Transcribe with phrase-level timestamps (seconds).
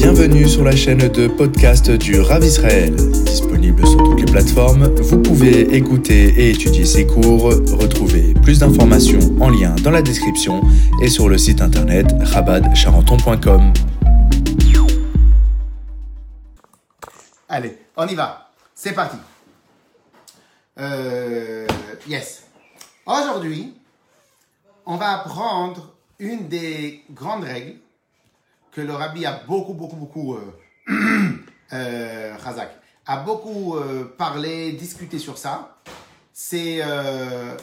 [0.00, 2.94] Bienvenue sur la chaîne de podcast du Rav Israël.
[2.94, 7.46] Disponible sur toutes les plateformes, vous pouvez écouter et étudier ses cours.
[7.46, 10.62] Retrouvez plus d'informations en lien dans la description
[11.02, 13.72] et sur le site internet rabadcharenton.com.
[17.48, 18.52] Allez, on y va.
[18.76, 19.16] C'est parti.
[20.78, 21.66] Euh,
[22.08, 22.44] yes.
[23.04, 23.74] Aujourd'hui,
[24.86, 27.80] on va apprendre une des grandes règles
[28.72, 30.54] que le rabbi a beaucoup, beaucoup, beaucoup, euh,
[31.72, 32.36] euh,
[33.06, 35.78] a beaucoup euh, parlé, discuté sur ça.
[36.32, 37.56] C'est euh,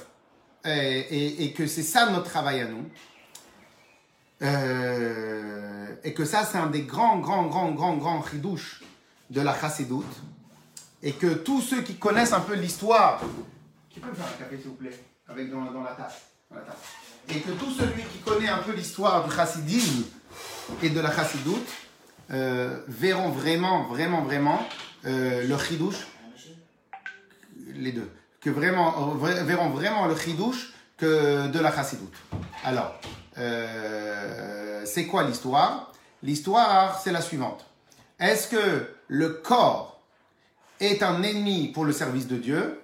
[0.66, 2.90] et, que c'est ça notre travail à nous.
[6.04, 8.84] Et que ça, c'est un des grands, grands, grands, grands, grands chidouches
[9.30, 10.22] de la chassidoute.
[11.02, 13.22] Et que tous ceux qui connaissent un peu l'histoire,
[13.90, 16.58] qui peut me faire un café s'il vous plaît, avec dans, dans la tasse, dans
[16.58, 16.76] la tasse.
[17.30, 20.04] Et que tout celui qui connaît un peu l'histoire du chassidisme
[20.82, 21.68] et de la chassidoute
[22.32, 24.60] euh, verront vraiment, vraiment, vraiment
[25.05, 26.08] euh, le chidouche,
[27.74, 28.10] les deux,
[28.41, 32.13] que vraiment, vra- verront vraiment le chidouche que de la chassidoute.
[32.63, 32.99] Alors,
[33.38, 35.91] euh, c'est quoi l'histoire?
[36.24, 37.66] L'histoire, c'est la suivante.
[38.20, 40.02] Est-ce que le corps
[40.80, 42.82] est un ennemi pour le service de Dieu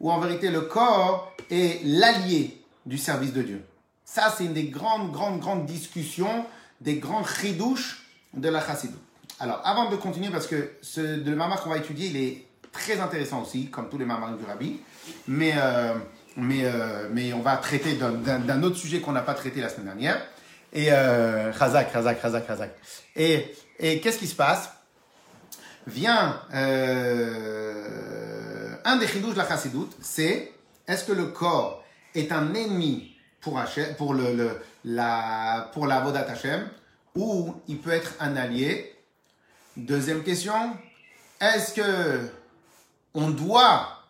[0.00, 3.64] ou en vérité le corps est l'allié du service de Dieu?
[4.04, 6.44] Ça, c'est une des grandes, grandes, grandes discussions,
[6.80, 8.02] des grands chidouches
[8.34, 8.98] de la chassidou.
[9.38, 13.00] Alors, avant de continuer, parce que ce, le mamar qu'on va étudier, il est très
[13.00, 14.80] intéressant aussi, comme tous les mamars du rabbi,
[15.26, 15.94] mais, euh,
[16.36, 19.86] mais, euh, mais on va traiter d'un- autre sujet qu'on n'a pas traité la semaine
[19.86, 20.20] dernière.
[20.72, 21.52] Et euh.
[23.16, 24.70] Et, et qu'est-ce qui se passe?
[25.86, 26.40] Vient
[28.84, 30.52] un des chidouches de la chassidoute, c'est
[30.86, 31.82] est-ce que le corps
[32.14, 33.09] est un ennemi
[33.40, 36.68] pour, Hachem- pour, le, le- la, pour Vodat Hashem
[37.14, 38.96] ou il peut être un allié.
[39.76, 40.76] Deuxième question,
[41.40, 42.28] est-ce que
[43.14, 44.04] on doit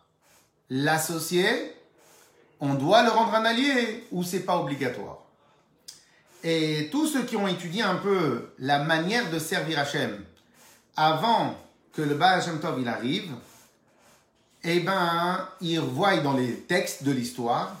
[0.69, 1.75] l'associer,
[2.59, 5.17] on doit le rendre un allié ou c'est pas obligatoire?
[6.43, 10.23] Et tous ceux qui ont étudié un peu la manière de servir Hachem
[10.95, 11.55] avant
[11.93, 13.31] que le Baal Shem Tov il arrive,
[14.63, 17.75] eh ben, ils voient dans les textes de l'histoire,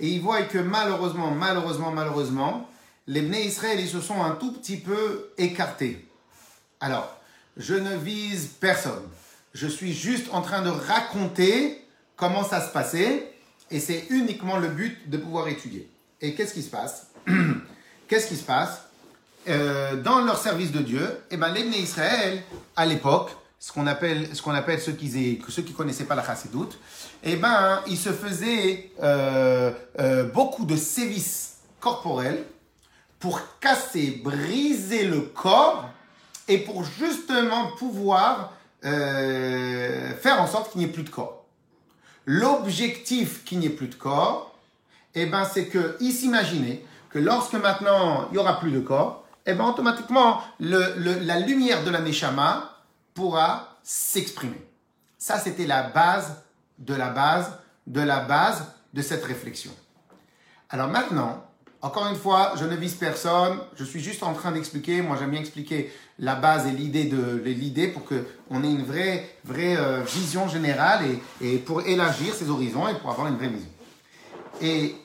[0.00, 2.68] et ils voient que malheureusement, malheureusement, malheureusement,
[3.06, 6.06] les Bnei Israël, ils se sont un tout petit peu écartés.
[6.80, 7.16] Alors,
[7.56, 9.02] je ne vise personne.
[9.54, 11.82] Je suis juste en train de raconter
[12.16, 13.32] comment ça se passait,
[13.70, 15.88] et c'est uniquement le but de pouvoir étudier.
[16.20, 17.08] Et qu'est-ce qui se passe
[18.08, 18.82] Qu'est-ce qui se passe?
[19.48, 22.42] Euh, dans leur service de Dieu, eh ben, les Bnei Israël,
[22.74, 26.24] à l'époque, ce qu'on appelle, ce qu'on appelle ceux qui ceux qui connaissaient pas la
[26.24, 26.78] chassidoute,
[27.24, 32.44] eh ben, ils se faisaient euh, euh, beaucoup de sévices corporels
[33.18, 35.88] pour casser, briser le corps
[36.48, 38.52] et pour justement pouvoir
[38.84, 41.44] euh, faire en sorte qu'il n'y ait plus de corps.
[42.26, 44.54] L'objectif qu'il n'y ait plus de corps,
[45.14, 49.24] eh ben, c'est que, ils s'imaginaient que lorsque maintenant il n'y aura plus de corps,
[49.46, 52.75] eh ben, automatiquement, le- le- la lumière de la Neshama
[53.16, 54.60] pourra s'exprimer.
[55.18, 56.42] Ça, c'était la base
[56.78, 57.50] de la base
[57.86, 59.70] de la base de cette réflexion.
[60.70, 61.44] Alors maintenant,
[61.80, 65.30] encore une fois, je ne vise personne, je suis juste en train d'expliquer, moi j'aime
[65.30, 69.76] bien expliquer la base et l'idée de l'idée pour que on ait une vraie vraie
[69.76, 73.70] euh, vision générale et, et pour élargir ses horizons et pour avoir une vraie vision.
[74.60, 74.96] Et,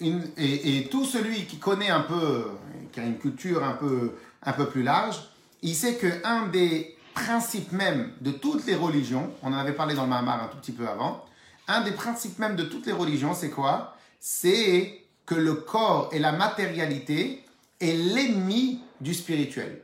[0.00, 2.50] une- et, tout celui qui connaît un peu,
[2.92, 4.12] qui a une culture un peu,
[4.44, 5.16] un peu plus large,
[5.62, 9.94] il sait que un des principes même de toutes les religions, on en avait parlé
[9.94, 11.24] dans le Mahamar un tout petit peu avant,
[11.68, 13.96] un des principes même de toutes les religions, c'est quoi?
[14.20, 17.44] C'est que le corps et la matérialité
[17.80, 19.82] est l'ennemi du spirituel.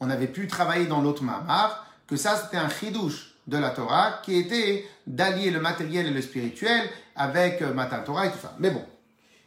[0.00, 4.20] On avait pu travailler dans l'autre Mahamar que ça c'était un chidouche de la Torah
[4.22, 8.54] qui était d'allier le matériel et le spirituel avec euh, Matan Torah et tout ça.
[8.58, 8.84] Mais bon.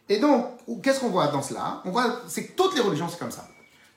[0.07, 0.47] Et donc,
[0.81, 1.81] qu'est-ce qu'on voit dans cela?
[1.85, 3.47] On voit, c'est que toutes les religions c'est comme ça.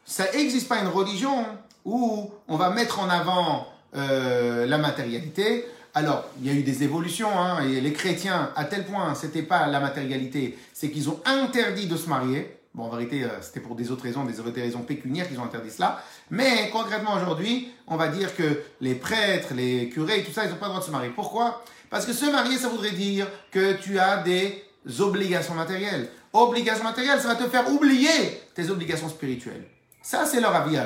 [0.05, 1.47] Ça n'existe pas une religion
[1.85, 5.67] où on va mettre en avant euh, la matérialité.
[5.95, 9.43] Alors, il y a eu des évolutions, hein, et les chrétiens, à tel point, c'était
[9.43, 12.57] pas la matérialité, c'est qu'ils ont interdit de se marier.
[12.75, 15.45] Bon, en vérité, euh, c'était pour des autres raisons, des autres raisons pécuniaires qu'ils ont
[15.45, 16.03] interdit cela.
[16.31, 20.57] Mais concrètement, aujourd'hui, on va dire que les prêtres, les curés, tout ça, ils n'ont
[20.57, 21.11] pas le droit de se marier.
[21.11, 21.63] Pourquoi?
[21.91, 24.65] Parce que se marier, ça voudrait dire que tu as des
[24.99, 26.09] obligations matérielles.
[26.33, 29.65] Obligations matérielles, ça va te faire oublier tes obligations spirituelles.
[30.01, 30.79] Ça, c'est leur avis.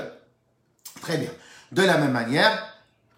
[1.07, 1.31] Très bien.
[1.71, 2.67] De la même manière,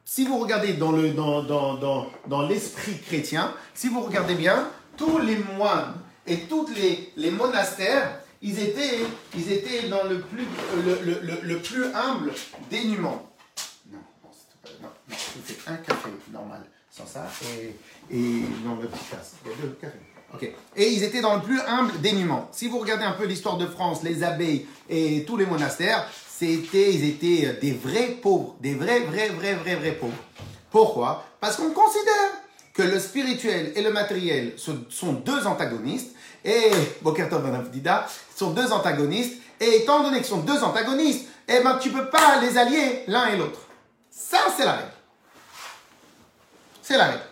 [0.05, 4.69] si vous regardez dans, le, dans, dans, dans, l'esprit chrétien, si vous regardez bien,
[4.99, 5.95] tous les moines
[6.27, 8.99] et tous les, les monastères, ils étaient,
[9.35, 10.45] ils étaient dans le plus,
[10.85, 12.33] le, le, le, plus humble
[12.71, 13.27] dénuement.
[13.91, 14.29] Non, non,
[14.63, 17.75] pas, non, non, un café normal, sans ça, et,
[18.15, 19.37] et dans le petit casse.
[19.47, 19.97] Il y a deux cafés.
[20.35, 20.53] Ok.
[20.77, 22.51] Et ils étaient dans le plus humble dénuement.
[22.53, 26.07] Si vous regardez un peu l'histoire de France, les abbayes et tous les monastères,
[26.39, 30.23] c'était, ils étaient des vrais pauvres, des vrais, vrais, vrais, vrais, vrais pauvres.
[30.71, 31.25] Pourquoi?
[31.41, 32.31] Parce qu'on considère
[32.73, 36.15] que le spirituel et le matériel sont deux antagonistes,
[36.45, 36.71] et
[37.03, 38.07] Bokertov Dida
[38.37, 42.41] sont deux antagonistes, et étant donné qu'ils sont deux antagonistes, eh ben tu peux pas
[42.41, 43.61] les allier l'un et l'autre.
[44.09, 44.93] Ça, c'est la règle.
[46.83, 47.23] C'est la règle.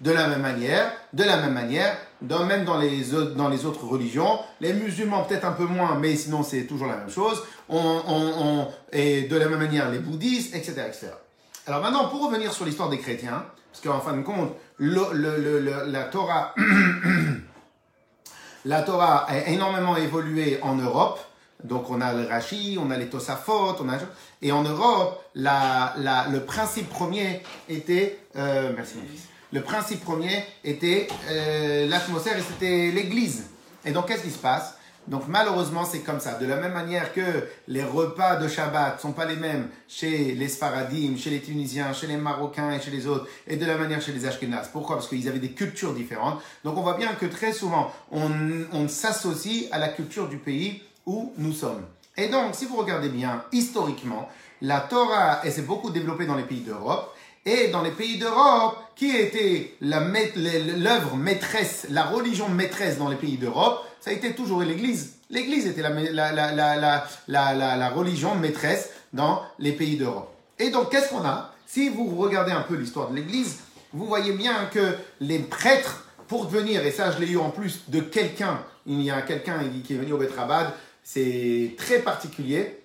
[0.00, 3.02] De la même manière, de la même manière, même dans les,
[3.36, 6.96] dans les autres religions, les musulmans peut-être un peu moins, mais sinon c'est toujours la
[6.96, 11.08] même chose, on, et de la même manière les bouddhistes, etc., etc.
[11.66, 16.54] Alors maintenant, pour revenir sur l'histoire des chrétiens, parce qu'en fin de compte, la Torah,
[18.64, 21.18] la Torah a énormément évolué en Europe.
[21.62, 23.96] Donc on a le Rashi, on a les Tosafot, on a
[24.42, 25.94] et en Europe, la,
[26.30, 32.42] le principe premier était, euh, merci mon fils, le principe premier était euh, l'atmosphère et
[32.42, 33.44] c'était l'Église.
[33.84, 34.74] Et donc qu'est-ce qui se passe?
[35.06, 36.34] Donc malheureusement, c'est comme ça.
[36.34, 37.20] De la même manière que
[37.68, 42.08] les repas de Shabbat sont pas les mêmes chez les Sfaradim, chez les Tunisiens, chez
[42.08, 44.70] les Marocains et chez les autres, et de la manière chez les Ashkenaz.
[44.72, 44.96] Pourquoi?
[44.96, 46.40] Parce qu'ils avaient des cultures différentes.
[46.64, 48.30] Donc on voit bien que très souvent, on,
[48.72, 51.84] on s'associe à la culture du pays où nous sommes.
[52.16, 54.28] Et donc, si vous regardez bien, historiquement,
[54.62, 57.13] la Torah, elle s'est beaucoup développée dans les pays d'Europe.
[57.46, 63.36] Et dans les pays d'Europe, qui était l'œuvre maîtresse, la religion maîtresse dans les pays
[63.36, 65.14] d'Europe ça a été toujours l'Église.
[65.30, 65.88] L'Église était la,
[67.88, 70.30] religion maîtresse dans les pays d'Europe.
[70.58, 71.54] Et donc, qu'est-ce qu'on a?
[71.66, 73.60] Si vous regardez un peu l'histoire de l'Église,
[73.94, 77.88] vous voyez bien que les prêtres, pour devenir, et ça je l'ai eu en plus
[77.88, 82.82] de quelqu'un, il y a quelqu'un qui est venu au Betrabad, c'est très particulier,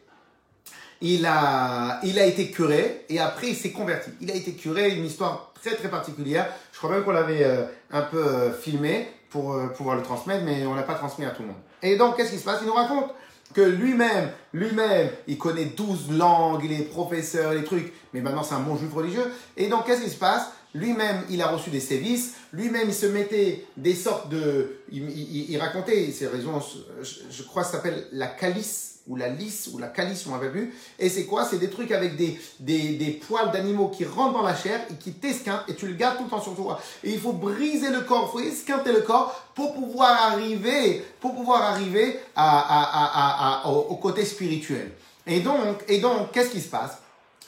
[1.01, 4.11] il a, il a été curé et après il s'est converti.
[4.21, 6.51] Il a été curé, une histoire très très particulière.
[6.73, 10.43] Je crois même qu'on l'avait euh, un peu euh, filmé pour euh, pouvoir le transmettre,
[10.43, 11.57] mais on l'a pas transmis à tout le monde.
[11.81, 12.59] Et donc, qu'est-ce qui se passe?
[12.61, 13.11] Il nous raconte
[13.53, 18.55] que lui-même, lui-même, il connaît 12 langues, il est professeur, les trucs, mais maintenant c'est
[18.55, 19.25] un bon juif religieux.
[19.57, 20.49] Et donc, qu'est-ce qui se passe?
[20.75, 24.81] Lui-même, il a reçu des sévices, lui-même, il se mettait des sortes de...
[24.91, 26.61] Il, racontait, ces raisons,
[27.01, 30.35] je, je crois que ça s'appelle la calice, ou la lisse, ou la calice, on
[30.35, 30.73] avait vu.
[30.99, 31.43] Et c'est quoi?
[31.43, 35.13] C'est des trucs avec des, des, poils d'animaux qui rentrent dans la chair et qui
[35.13, 36.79] t'esquintent et tu le gardes tout le temps sur toi.
[37.03, 41.35] Et il faut briser le corps, il faut esquinter le corps pour pouvoir arriver, pour
[41.35, 44.91] pouvoir arriver à, à, à, au, côté spirituel.
[45.25, 46.99] Et donc, et donc qu'est-ce qui se passe?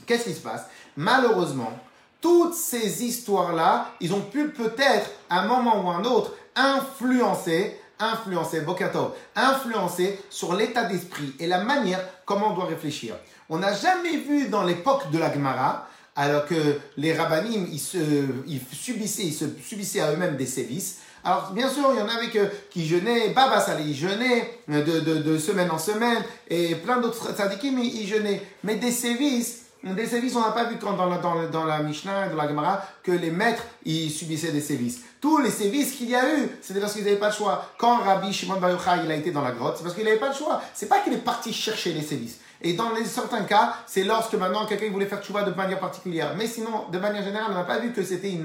[0.07, 0.63] Qu'est-ce qui se passe?
[0.97, 1.71] Malheureusement,
[2.19, 8.62] toutes ces histoires-là, ils ont pu peut-être, à un moment ou un autre, influencer influencer,
[8.62, 13.15] Bokato, influencer sur l'état d'esprit et la manière comment on doit réfléchir.
[13.50, 19.24] On n'a jamais vu dans l'époque de la Gemara, alors que les rabbinim, ils, subissaient,
[19.24, 21.00] ils subissaient à eux-mêmes des sévices.
[21.24, 22.30] Alors, bien sûr, il y en avait
[22.71, 27.77] qui jeûnaient, Baba Saleh, ils jeûnaient de, de, semaine en semaine, et plein d'autres tzadikim,
[27.80, 28.42] ils jeûnaient.
[28.63, 31.80] Mais des sévices, des sévices, on n'a pas vu quand dans la, dans, dans la
[31.80, 35.01] Mishnah, dans la Gemara, que les maîtres, ils subissaient des sévices.
[35.19, 37.66] Tous les sévices qu'il y a eu, c'était parce qu'ils n'avaient pas le choix.
[37.78, 40.19] Quand Rabbi Shimon Bar Yochai, il a été dans la grotte, c'est parce qu'il n'avait
[40.19, 40.62] pas le choix.
[40.74, 42.39] C'est pas qu'il est parti chercher les sévices.
[42.62, 46.35] Et dans certains cas, c'est lorsque maintenant quelqu'un voulait faire tchouva de manière particulière.
[46.38, 48.38] Mais sinon, de manière générale, on n'a pas vu que c'était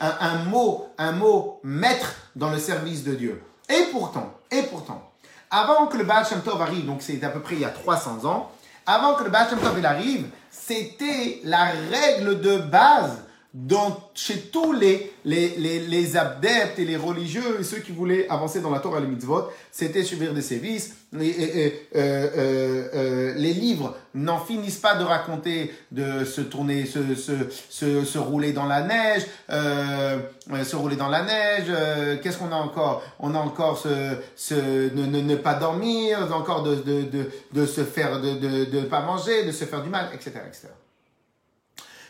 [0.00, 3.42] un, un, mot, un mot maître dans le service de Dieu.
[3.68, 5.10] Et pourtant, et pourtant,
[5.50, 7.70] avant que le Baal Shem Tov arrive, donc c'est à peu près il y a
[7.70, 8.51] 300 ans,
[8.86, 13.22] avant que le Baal Shem Tov arrive, c'était la règle de base
[13.54, 18.62] dans, chez tous les, les, les, les, adeptes et les religieux ceux qui voulaient avancer
[18.62, 20.96] dans la Torah et les mitzvot, c'était subir des sévices.
[21.14, 28.04] Euh, euh, euh, les livres n'en finissent pas de raconter, de se tourner, se, se,
[28.04, 32.20] se, rouler dans la neige, se rouler dans la neige.
[32.22, 33.02] Qu'est-ce qu'on a encore?
[33.18, 34.54] On a encore ce, ce,
[34.94, 38.64] ne, ne, ne, pas dormir, encore de, de, de, de se faire, de ne de,
[38.64, 40.40] de pas manger, de se faire du mal, etc.
[40.48, 40.68] etc.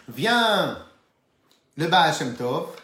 [0.08, 0.78] Viens
[1.76, 2.76] le Baal Shem Tov,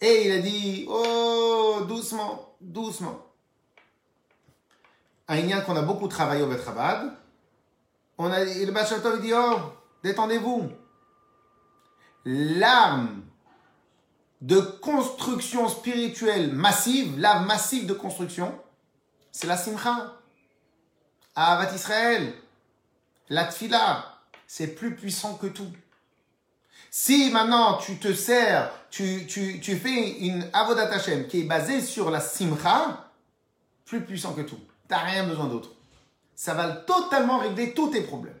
[0.00, 3.20] et il a dit, oh, doucement, doucement.
[5.28, 7.12] Un qu'on a beaucoup travaillé au Betrabad,
[8.18, 9.58] on a, le Baal Tov dit, oh,
[10.02, 10.70] détendez-vous.
[12.26, 13.22] L'arme
[14.40, 18.58] de construction spirituelle massive, l'arme massive de construction,
[19.32, 20.20] c'est la simcha.
[21.34, 22.34] Avat Israël,
[23.28, 25.72] la tfila, c'est plus puissant que tout.
[26.96, 31.80] Si maintenant tu te sers, tu, tu, tu fais une Avodat Hashem qui est basée
[31.80, 33.10] sur la Simcha,
[33.84, 34.60] plus puissant que tout.
[34.88, 35.70] Tu n'as rien besoin d'autre.
[36.36, 38.38] Ça va totalement régler tous tes problèmes.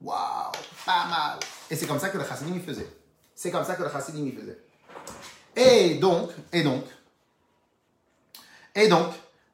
[0.00, 0.50] Waouh,
[0.86, 1.38] pas mal.
[1.70, 2.88] Et c'est comme ça que le chassidim y faisait.
[3.34, 4.58] C'est comme ça que le chassidim y faisait.
[5.54, 6.86] Et donc, et donc,
[8.74, 9.12] et donc,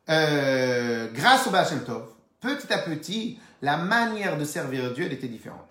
[0.09, 2.07] euh, grâce au Baal Tov,
[2.41, 5.69] petit à petit, la manière de servir Dieu, elle était différente.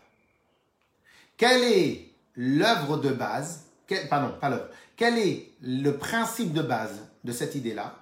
[1.37, 3.63] Quelle est l'œuvre de base
[4.09, 4.67] Pardon, pas l'œuvre.
[4.95, 7.95] Quel est le principe de base de cette idée-là?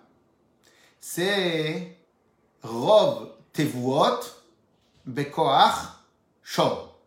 [1.00, 1.98] C'est
[2.64, 4.20] Rov Tevuot
[5.06, 5.76] Bekoach
[6.44, 7.00] Shor.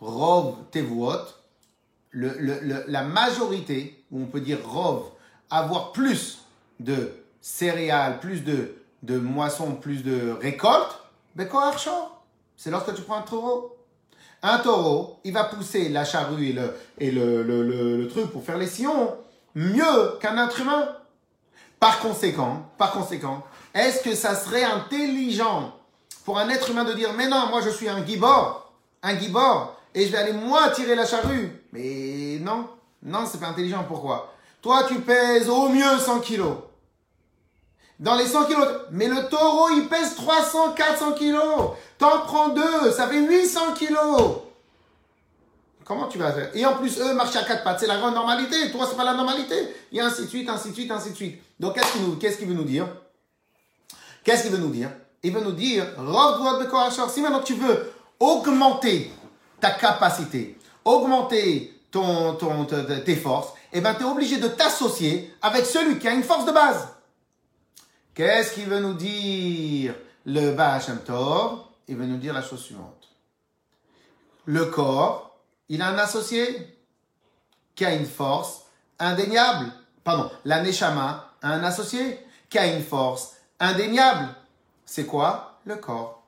[0.00, 1.26] Rov Tevuot,
[2.12, 5.10] la majorité, ou on peut dire Rov,
[5.48, 6.44] avoir plus
[6.78, 10.98] de céréales, plus de, de moissons, plus de récoltes,
[11.36, 12.22] Bekoach Shor.
[12.56, 13.76] C'est lorsque tu prends un taureau.
[14.42, 16.56] Un taureau, il va pousser la charrue
[16.98, 19.14] et le, et truc pour faire les sillons
[19.54, 20.88] mieux qu'un être humain.
[21.78, 23.42] Par conséquent, par conséquent,
[23.74, 25.74] est-ce que ça serait intelligent
[26.24, 29.76] pour un être humain de dire, mais non, moi je suis un gibor, un gibor,
[29.94, 31.64] et je vais aller moi tirer la charrue?
[31.72, 32.68] Mais non,
[33.02, 33.84] non, c'est pas intelligent.
[33.86, 34.32] Pourquoi?
[34.62, 36.56] Toi, tu pèses au mieux 100 kilos.
[37.98, 41.72] Dans les 100 kilos, mais le taureau, il pèse 300, 400 kilos.
[42.00, 44.38] T'en prends deux, ça fait 800 kilos.
[45.84, 46.50] Comment tu vas faire?
[46.54, 47.80] Et en plus, eux marchent à quatre pattes.
[47.80, 48.70] C'est la grande normalité.
[48.72, 49.54] Toi, c'est pas la normalité.
[49.92, 51.42] Et ainsi de suite, ainsi de suite, ainsi de suite.
[51.60, 52.88] Donc, qu'est-ce qu'il veut nous dire?
[54.24, 54.90] Qu'est-ce qu'il veut nous dire?
[55.22, 55.84] Il veut nous dire,
[57.10, 59.12] si maintenant tu veux augmenter
[59.60, 62.64] ta capacité, augmenter ton, ton,
[63.04, 66.46] tes forces, eh ben, tu es obligé de t'associer avec celui qui a une force
[66.46, 66.88] de base.
[68.14, 71.69] Qu'est-ce qu'il veut nous dire le Baal Tov?
[71.90, 73.08] Il va nous dire la chose suivante.
[74.44, 76.78] Le corps, il a un associé
[77.74, 78.62] qui a une force
[79.00, 79.72] indéniable.
[80.04, 84.28] Pardon, la Neshama a un associé qui a une force indéniable.
[84.86, 86.22] C'est quoi Le corps?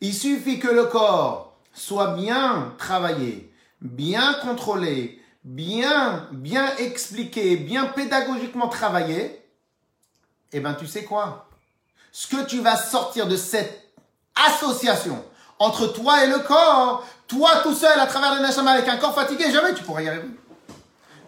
[0.00, 8.68] Il suffit que le corps soit bien travaillé, bien contrôlé, bien, bien expliqué, bien pédagogiquement
[8.68, 9.44] travaillé.
[10.52, 11.47] Eh ben, tu sais quoi?
[12.12, 13.90] Ce que tu vas sortir de cette
[14.46, 15.24] association
[15.58, 19.14] entre toi et le corps, toi tout seul à travers le Neshama avec un corps
[19.14, 20.28] fatigué, jamais tu pourras y arriver.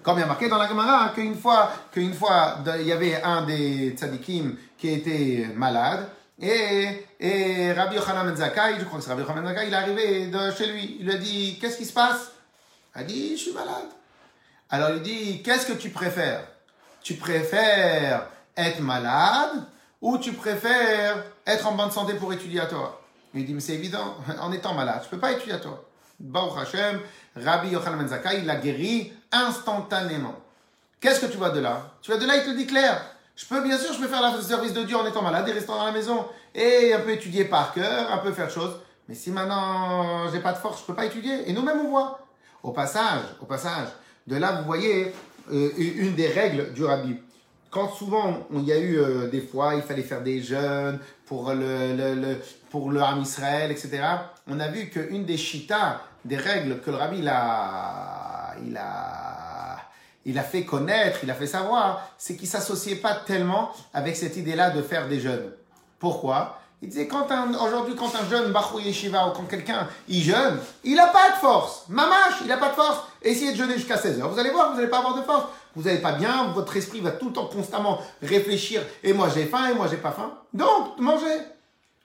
[0.02, 3.22] Comme il y a marqué dans la Gemara qu'une fois, qu'une fois, il y avait
[3.22, 6.08] un des tzadikim qui était malade,
[6.40, 9.74] et, et Rabbi Yochanan ben Zakai, je crois que c'est Rabbi Yochanan ben Zakai, il
[9.74, 10.96] est arrivé de chez lui.
[11.00, 12.30] Il lui a dit, qu'est-ce qui se passe?
[12.96, 13.90] Il a dit, je suis malade.
[14.70, 16.44] Alors il dit, qu'est-ce que tu préfères?
[17.02, 19.64] Tu préfères être malade
[20.00, 23.00] ou tu préfères être en bonne santé pour étudier à toi?
[23.34, 25.84] Il dit, mais c'est évident, en étant malade, je ne peux pas étudier à toi.
[26.18, 27.00] Baruch Hashem,
[27.36, 30.34] Rabbi Yochanan Ben il l'a guéri instantanément.
[31.00, 31.92] Qu'est-ce que tu vois de là?
[32.02, 33.00] Tu vois de là, il te dit clair.
[33.34, 35.52] Je peux, bien sûr, je peux faire le service de Dieu en étant malade et
[35.52, 36.26] restant dans la maison.
[36.54, 38.78] Et un peu étudier par cœur, un peu faire chose.
[39.08, 41.48] Mais si maintenant j'ai pas de force, je peux pas étudier.
[41.48, 42.20] Et nous-mêmes, on voit.
[42.62, 43.88] Au passage, au passage,
[44.26, 45.14] de là, vous voyez
[45.50, 47.16] euh, une des règles du Rabbi
[47.70, 51.52] quand souvent il y a eu euh, des fois, il fallait faire des jeûnes pour
[51.52, 52.36] le, le,
[52.70, 54.02] pour le Ham Israël, etc.
[54.48, 59.76] On a vu qu'une des chitas, des règles que le Rabbi il a, il a,
[60.24, 64.36] il a fait connaître, il a fait savoir, c'est qu'il s'associait pas tellement avec cette
[64.36, 65.52] idée-là de faire des jeûnes.
[65.98, 66.56] Pourquoi?
[66.82, 67.26] Il disait, quand
[67.62, 71.36] aujourd'hui, quand un jeune Bachou Yeshiva ou quand quelqu'un, il jeûne, il n'a pas de
[71.36, 71.84] force.
[71.88, 73.00] Mamache, il n'a pas de force.
[73.20, 74.30] Essayez de jeûner jusqu'à 16 heures.
[74.30, 75.44] Vous allez voir, vous n'allez pas avoir de force.
[75.76, 78.82] Vous n'allez pas bien, votre esprit va tout le temps constamment réfléchir.
[79.02, 80.32] Et moi j'ai faim, et moi j'ai pas faim.
[80.52, 81.38] Donc, mangez.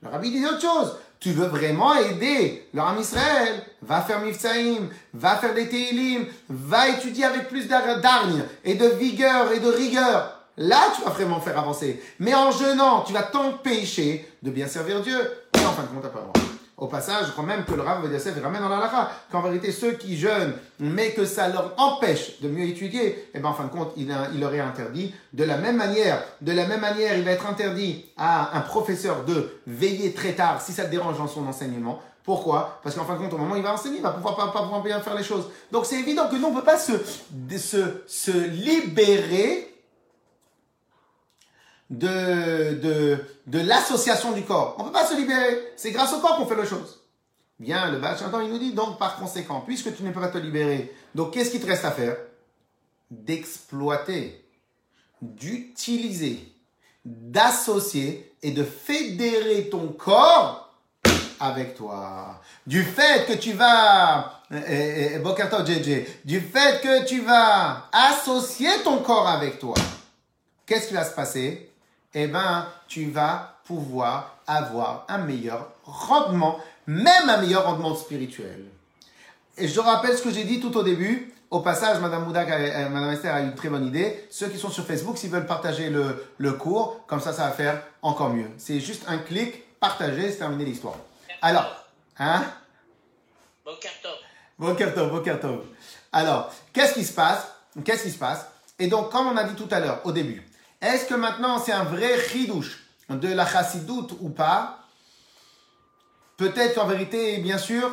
[0.02, 0.98] Le rabbi dit autre chose.
[1.20, 3.64] Tu veux vraiment aider le Israël?
[3.82, 9.52] Va faire Mifsaïm, va faire des Teilim, va étudier avec plus d'argne et de vigueur
[9.52, 10.40] et de rigueur.
[10.58, 12.02] Là, tu vas vraiment faire avancer.
[12.20, 15.20] Mais en jeûnant, tu vas t'empêcher de bien servir Dieu.
[15.54, 16.55] Et en fin de compte, pas vraiment.
[16.78, 19.72] Au passage, je crois même que le Rav Yosef ramène dans la lacha qu'en vérité,
[19.72, 23.64] ceux qui jeûnent, mais que ça leur empêche de mieux étudier, eh ben, en fin
[23.64, 25.16] de compte, il, il leur est interdit.
[25.32, 29.24] De la même manière, de la même manière, il va être interdit à un professeur
[29.24, 32.02] de veiller très tard si ça te dérange dans son enseignement.
[32.26, 32.80] Pourquoi?
[32.84, 34.48] Parce qu'en fin de compte, au moment où il va enseigner, il va pouvoir pas,
[34.48, 35.46] pas pouvoir bien faire les choses.
[35.72, 36.94] Donc c'est évident que nous, on ne peut pas se,
[37.58, 39.75] se, se libérer
[41.90, 44.76] de, de, l'association du corps.
[44.78, 45.74] On ne peut pas se libérer.
[45.76, 47.02] C'est grâce au corps qu'on fait les choses.
[47.60, 50.38] Bien, le Baal il nous dit donc par conséquent, puisque tu ne peux pas te
[50.38, 52.18] libérer, donc qu'est-ce qui te reste à faire?
[53.10, 54.46] D'exploiter,
[55.22, 56.52] d'utiliser,
[57.06, 60.74] d'associer et de fédérer ton corps
[61.40, 62.42] avec toi.
[62.68, 68.98] Du fait que tu vas, eh, eh, eh, du fait que tu vas associer ton
[68.98, 69.76] corps avec toi,
[70.66, 71.72] qu'est-ce qui va se passer?
[72.16, 78.66] Eh ben, tu vas pouvoir avoir un meilleur rendement, même un meilleur rendement spirituel.
[79.58, 81.34] Et je rappelle ce que j'ai dit tout au début.
[81.52, 84.28] Au passage, Madame Moudak, euh, Madame Esther a une très bonne idée.
[84.30, 87.52] Ceux qui sont sur Facebook, s'ils veulent partager le, le cours, comme ça, ça va
[87.52, 88.50] faire encore mieux.
[88.58, 90.96] C'est juste un clic, partager, c'est terminé l'histoire.
[91.42, 91.86] Alors,
[92.18, 92.44] hein?
[93.64, 94.10] Bon carton.
[94.58, 95.62] Bon carton, bon carton.
[96.12, 97.48] Alors, qu'est-ce qui se passe?
[97.84, 98.46] Qu'est-ce qui se passe?
[98.80, 100.46] Et donc, comme on a dit tout à l'heure, au début,
[100.82, 104.80] est-ce que maintenant c'est un vrai chidouche de la chassidoute ou pas?
[106.38, 107.90] Peut-être qu'en vérité, bien sûr,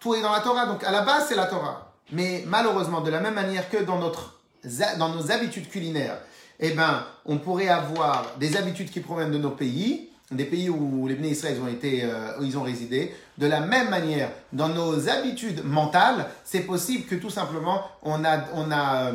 [0.00, 0.66] tout est dans la Torah.
[0.66, 1.92] Donc, à la base, c'est la Torah.
[2.12, 4.38] Mais malheureusement, de la même manière que dans, notre,
[4.98, 6.18] dans nos habitudes culinaires,
[6.58, 11.06] eh ben, on pourrait avoir des habitudes qui proviennent de nos pays, des pays où
[11.06, 13.14] les Bnei Israël ont été, euh, où ils ont résidé.
[13.38, 18.38] De la même manière, dans nos habitudes mentales, c'est possible que tout simplement on a,
[18.54, 19.12] on a, euh,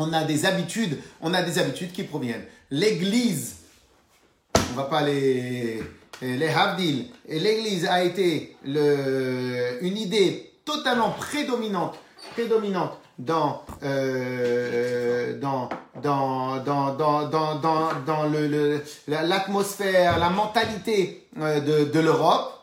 [0.00, 2.44] on a des habitudes, on a des habitudes qui proviennent.
[2.70, 3.56] L'Église,
[4.72, 5.82] on va pas les,
[6.22, 11.96] les Havdil, et l'Église a été une idée totalement prédominante,
[12.32, 15.68] prédominante dans, euh, dans,
[16.02, 22.58] dans, dans, dans, dans, dans, dans le, le- la- l'atmosphère, la mentalité euh, de, l'Europe,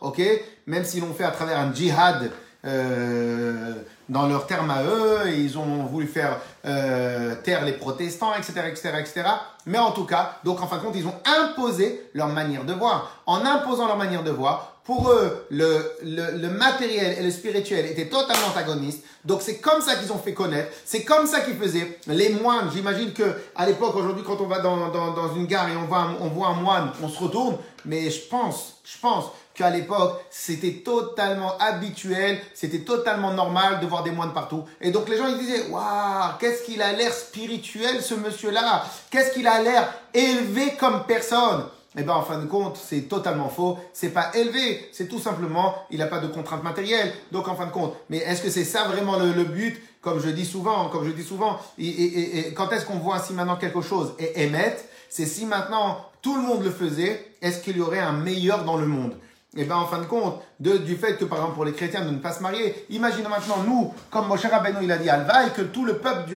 [0.66, 2.30] Même s'ils l'ont fait à travers un djihad
[2.64, 3.74] euh,
[4.08, 8.90] dans leurs termes à eux, ils ont voulu faire euh, taire les protestants, etc., etc.,
[8.98, 9.22] etc.
[9.66, 12.72] Mais en tout cas, donc en fin de compte, ils ont imposé leur manière de
[12.72, 13.22] voir.
[13.26, 17.84] En imposant leur manière de voir, pour eux, le, le, le matériel et le spirituel
[17.84, 19.04] étaient totalement antagonistes.
[19.22, 20.72] Donc c'est comme ça qu'ils ont fait connaître.
[20.86, 21.98] C'est comme ça qu'ils faisaient.
[22.06, 25.68] Les moines, j'imagine que à l'époque, aujourd'hui, quand on va dans, dans, dans une gare
[25.68, 27.58] et on voit, on voit un moine, on se retourne.
[27.84, 29.26] Mais je pense, je pense
[29.58, 34.64] qu'à l'époque, c'était totalement habituel, c'était totalement normal de voir des moines partout.
[34.80, 38.84] Et donc les gens, ils disaient, waouh, qu'est-ce qu'il a l'air spirituel, ce monsieur-là?
[39.10, 41.64] Qu'est-ce qu'il a l'air élevé comme personne?
[41.96, 43.78] Eh ben, en fin de compte, c'est totalement faux.
[43.92, 44.88] C'est pas élevé.
[44.92, 47.12] C'est tout simplement, il n'a pas de contraintes matérielles.
[47.32, 49.82] Donc, en fin de compte, mais est-ce que c'est ça vraiment le, but?
[50.00, 52.98] Comme je dis souvent, comme je dis souvent, et, et- et- et quand est-ce qu'on
[52.98, 54.82] voit si maintenant quelque chose est émettre?
[55.10, 58.76] C'est si maintenant tout le monde le faisait, est-ce qu'il y aurait un meilleur dans
[58.76, 59.14] le monde?
[59.56, 62.10] Et ben en fin de compte, du fait que par exemple pour les chrétiens de
[62.10, 65.50] ne pas se marier, imaginons maintenant nous, comme Moshe Rabbeinu il a dit Alva, et
[65.50, 66.34] que tout le peuple du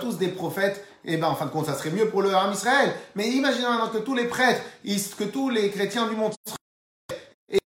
[0.00, 2.50] tous des prophètes, et ben en fin de compte, ça serait mieux pour le Ham
[2.52, 2.92] Israël.
[3.14, 6.32] Mais imaginons maintenant que tous les prêtres, que tous les chrétiens du monde
[7.48, 7.58] et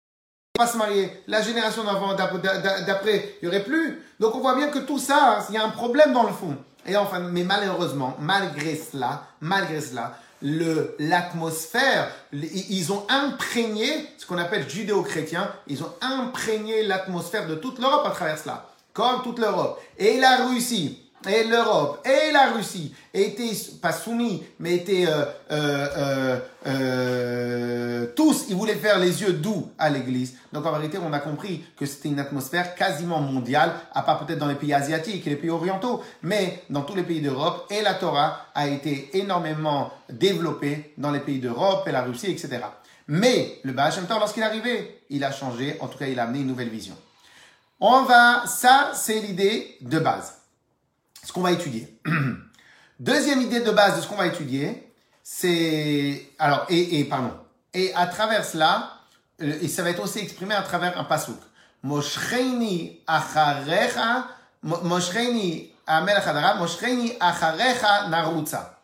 [0.54, 4.04] pas se marier, la génération d'avant, d'ap- d'a- d'après, il n'y aurait plus.
[4.20, 6.58] Donc on voit bien que tout ça, il y a un problème dans le fond.
[6.86, 14.38] Et enfin, mais malheureusement, malgré cela, malgré cela, le l'atmosphère, ils ont imprégné ce qu'on
[14.38, 19.82] appelle judéo-chrétien, ils ont imprégné l'atmosphère de toute l'Europe à travers cela, comme toute l'Europe.
[19.98, 23.52] Et la Russie, et l'Europe et la Russie étaient
[23.82, 29.70] pas soumis, mais étaient euh, euh, euh, euh, tous, ils voulaient faire les yeux doux
[29.78, 30.38] à l'Église.
[30.54, 34.40] Donc en vérité, on a compris que c'était une atmosphère quasiment mondiale, à part peut-être
[34.40, 37.68] dans les pays asiatiques et les pays orientaux, mais dans tous les pays d'Europe.
[37.70, 42.60] Et la Torah a été énormément développée dans les pays d'Europe et la Russie, etc.
[43.08, 45.76] Mais le Baal lorsqu'il est arrivé, il a changé.
[45.82, 46.96] En tout cas, il a amené une nouvelle vision.
[47.82, 50.39] On va, ça, c'est l'idée de base
[51.24, 52.00] ce qu'on va étudier.
[53.00, 57.32] Deuxième idée de base de ce qu'on va étudier, c'est alors et, pardon
[57.74, 58.92] et à travers cela,
[59.42, 61.38] euh, et ça va être aussi exprimé à travers un pasuk.
[61.84, 64.28] Moshreini acharecha,
[64.64, 68.80] Mo- Moshreini amelech hadarav, Moshreini acharecha narutza.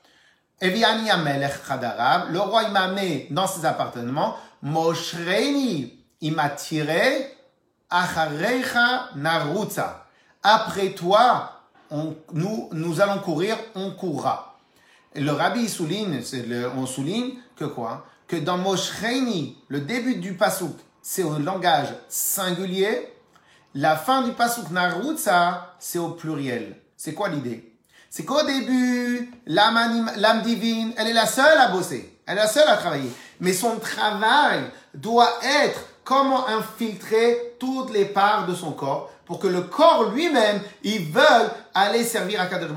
[0.62, 4.38] Eviani amelech hadarav, le roi il m'a amené dans ses appartements.
[4.62, 7.36] Moshreini, il m'a tiré
[7.89, 10.06] acharecha narutza.
[10.43, 11.55] Après toi,
[11.91, 14.60] on- nous, nous allons courir, on courra.
[15.13, 18.06] Et le rabbi souligne, le- on souligne que quoi?
[18.28, 23.13] Que dans Moshreini, le début du pasuk, c'est au langage singulier.
[23.76, 26.78] La fin du pasuk Narutza, c'est au pluriel.
[26.98, 27.71] C'est quoi l'idée?
[28.10, 32.17] C'est qu'au début, l'âme divine, elle est la seule à bosser.
[32.26, 33.12] Elle est la seule à travailler.
[33.41, 34.62] Mais son travail
[34.93, 35.32] doit
[35.65, 41.12] être comment infiltrer toutes les parts de son corps pour que le corps lui-même, il
[41.12, 42.72] veuille aller servir à Kadosh.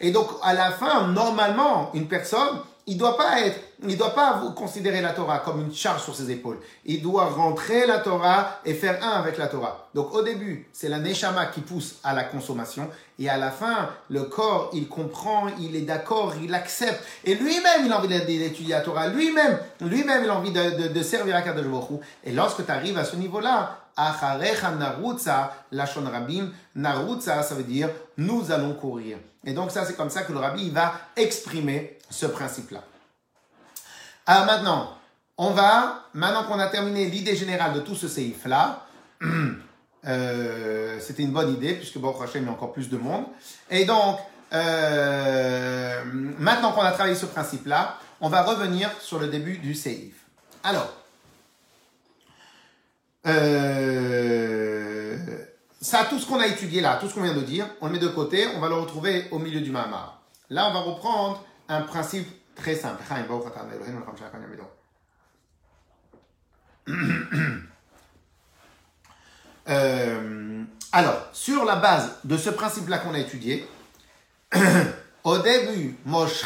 [0.00, 4.40] Et donc, à la fin, normalement, une personne, il doit pas être, il doit pas
[4.42, 6.58] vous considérer la Torah comme une charge sur ses épaules.
[6.84, 9.88] Il doit rentrer la Torah et faire un avec la Torah.
[9.94, 12.88] Donc, au début, c'est la Neshama qui pousse à la consommation.
[13.18, 17.02] Et à la fin, le corps, il comprend, il est d'accord, il accepte.
[17.24, 19.08] Et lui-même, il a envie d'étudier la Torah.
[19.08, 22.00] Lui-même, lui-même, il a envie de, servir à Kadosh Baruch.
[22.24, 27.90] Et lorsque tu arrives à ce niveau-là, Acharecha narutza, lachon rabim, narutza, ça veut dire
[28.16, 29.18] nous allons courir.
[29.44, 32.82] Et donc ça, c'est comme ça que le rabbi va exprimer ce principe-là.
[34.26, 34.96] Alors maintenant,
[35.38, 38.86] on va, maintenant qu'on a terminé l'idée générale de tout ce séif-là,
[40.06, 43.24] euh, c'était une bonne idée, puisque bon, Hachem, il y a encore plus de monde.
[43.70, 44.18] Et donc,
[44.52, 46.02] euh,
[46.38, 50.14] maintenant qu'on a travaillé ce principe-là, on va revenir sur le début du séif.
[50.62, 50.92] Alors,
[53.26, 55.16] euh,
[55.80, 57.92] ça, tout ce qu'on a étudié là, tout ce qu'on vient de dire, on le
[57.92, 60.20] met de côté, on va le retrouver au milieu du Mahamar.
[60.50, 63.02] Là, on va reprendre un principe très simple.
[69.68, 73.68] Euh, alors, sur la base de ce principe-là qu'on a étudié,
[75.22, 76.42] au début, Moshe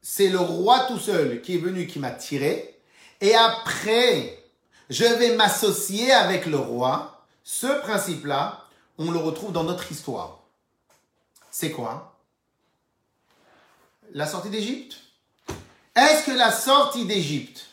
[0.00, 2.76] c'est le roi tout seul qui est venu, qui m'a tiré,
[3.20, 4.42] et après,
[4.90, 7.24] je vais m'associer avec le roi.
[7.44, 8.64] Ce principe-là,
[8.98, 10.40] on le retrouve dans notre histoire.
[11.52, 12.11] C'est quoi?
[14.14, 14.98] La sortie d'Égypte?
[15.96, 17.66] Est-ce que la sortie d'Égypte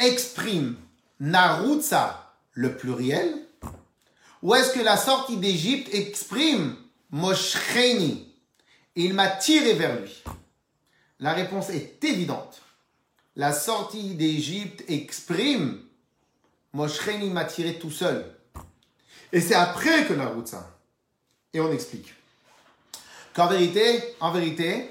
[0.00, 0.76] exprime
[1.20, 3.32] Narutsa, le pluriel,
[4.42, 6.76] ou est-ce que la sortie d'Égypte exprime
[7.10, 8.34] Moshcheni?
[8.96, 10.20] Il m'a tiré vers lui.
[11.20, 12.60] La réponse est évidente.
[13.36, 15.80] La sortie d'Égypte exprime
[16.72, 18.24] Moshcheni m'a tiré tout seul.
[19.32, 20.76] Et c'est après que Narutsa.
[21.52, 22.14] Et on explique.
[23.32, 24.90] Qu'en vérité, en vérité,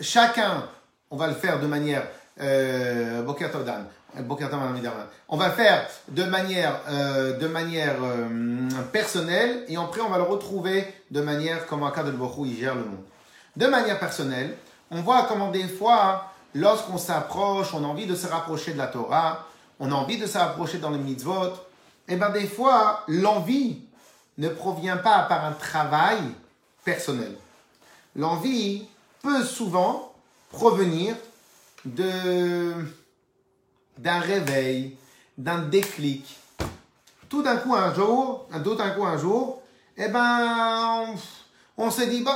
[0.00, 0.64] chacun,
[1.10, 2.02] on va le faire de manière
[2.40, 3.22] euh,
[5.28, 10.24] on va faire de manière, euh, de manière euh, personnelle et après on va le
[10.24, 12.12] retrouver de manière comme cas de
[12.44, 13.04] il gère le monde.
[13.56, 14.56] De manière personnelle,
[14.90, 18.88] on voit comment des fois, lorsqu'on s'approche, on a envie de se rapprocher de la
[18.88, 19.46] Torah,
[19.80, 21.46] on a envie de se rapprocher dans les mitzvot,
[22.06, 23.80] et eh bien des fois, l'envie
[24.38, 26.18] ne provient pas par un travail
[26.84, 27.34] personnel.
[28.16, 28.86] L'envie
[29.24, 30.12] peut souvent
[30.50, 31.16] provenir
[31.84, 32.74] de
[33.96, 34.96] d'un réveil,
[35.38, 36.38] d'un déclic.
[37.28, 39.62] Tout d'un coup un jour, tout d'un coup un jour,
[39.96, 41.14] eh ben,
[41.76, 42.34] on, s'est dit, bon,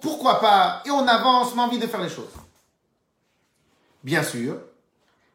[0.00, 0.82] pourquoi pas?
[0.84, 2.34] Et on avance, on a envie de faire les choses.
[4.04, 4.56] Bien sûr,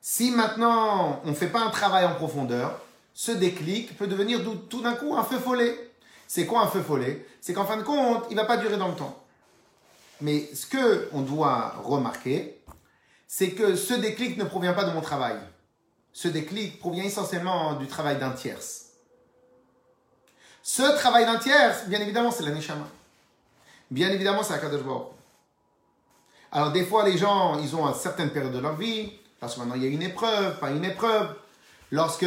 [0.01, 2.79] si maintenant on ne fait pas un travail en profondeur,
[3.13, 5.91] ce déclic peut devenir tout d'un coup un feu follet.
[6.27, 7.25] C'est quoi un feu follet?
[7.41, 9.23] C'est qu'en fin de compte, il ne va pas durer dans le temps.
[10.21, 12.61] Mais ce que on doit remarquer,
[13.27, 15.37] c'est que ce déclic ne provient pas de mon travail.
[16.13, 18.85] Ce déclic provient essentiellement du travail d'un tierce.
[20.63, 22.87] Ce travail d'un tierce, bien évidemment, c'est la Neshama.
[23.89, 24.81] Bien évidemment, c'est la Kadosh
[26.51, 29.59] Alors, des fois, les gens, ils ont une certaine période de leur vie, parce que
[29.59, 31.35] maintenant, il y a une épreuve, pas une épreuve.
[31.91, 32.25] Lorsque,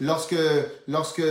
[0.00, 0.34] lorsque,
[0.88, 1.22] lorsque,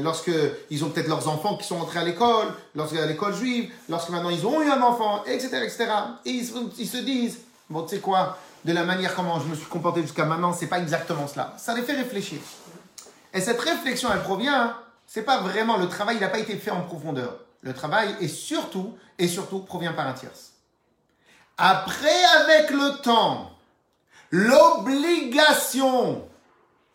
[0.00, 0.30] lorsque
[0.70, 4.10] ils ont peut-être leurs enfants qui sont entrés à l'école, lorsque à l'école juive, lorsque
[4.10, 5.86] maintenant ils ont eu un enfant, etc., etc.
[6.24, 9.66] Et ils, se disent, bon, tu sais quoi, de la manière comment je me suis
[9.66, 11.54] comporté jusqu'à maintenant, c'est pas exactement cela.
[11.58, 12.38] Ça les fait réfléchir.
[13.34, 16.70] Et cette réflexion, elle provient, c'est pas vraiment le travail, il n'a pas été fait
[16.70, 17.40] en profondeur.
[17.62, 20.52] Le travail est surtout, et surtout, provient par un tierce.
[21.58, 23.50] Après, avec le temps,
[24.30, 26.22] l'obligation,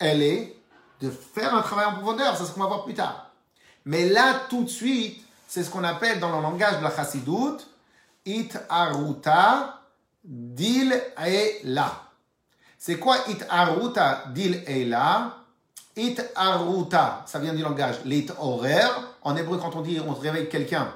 [0.02, 0.56] elle est
[1.00, 2.36] de faire un travail en profondeur.
[2.36, 3.32] C'est ce qu'on va voir plus tard.
[3.86, 7.68] Mais là, tout de suite, c'est ce qu'on appelle dans le langage de la chassidoute,
[8.26, 9.78] it aruta
[10.24, 10.94] Dil
[11.26, 11.92] et la.
[12.78, 15.38] C'est quoi it aruta dil et la
[15.96, 17.96] It aruta, ça vient du langage.
[18.06, 19.16] Lit horaire.
[19.24, 20.94] En hébreu, quand on dit on réveille quelqu'un,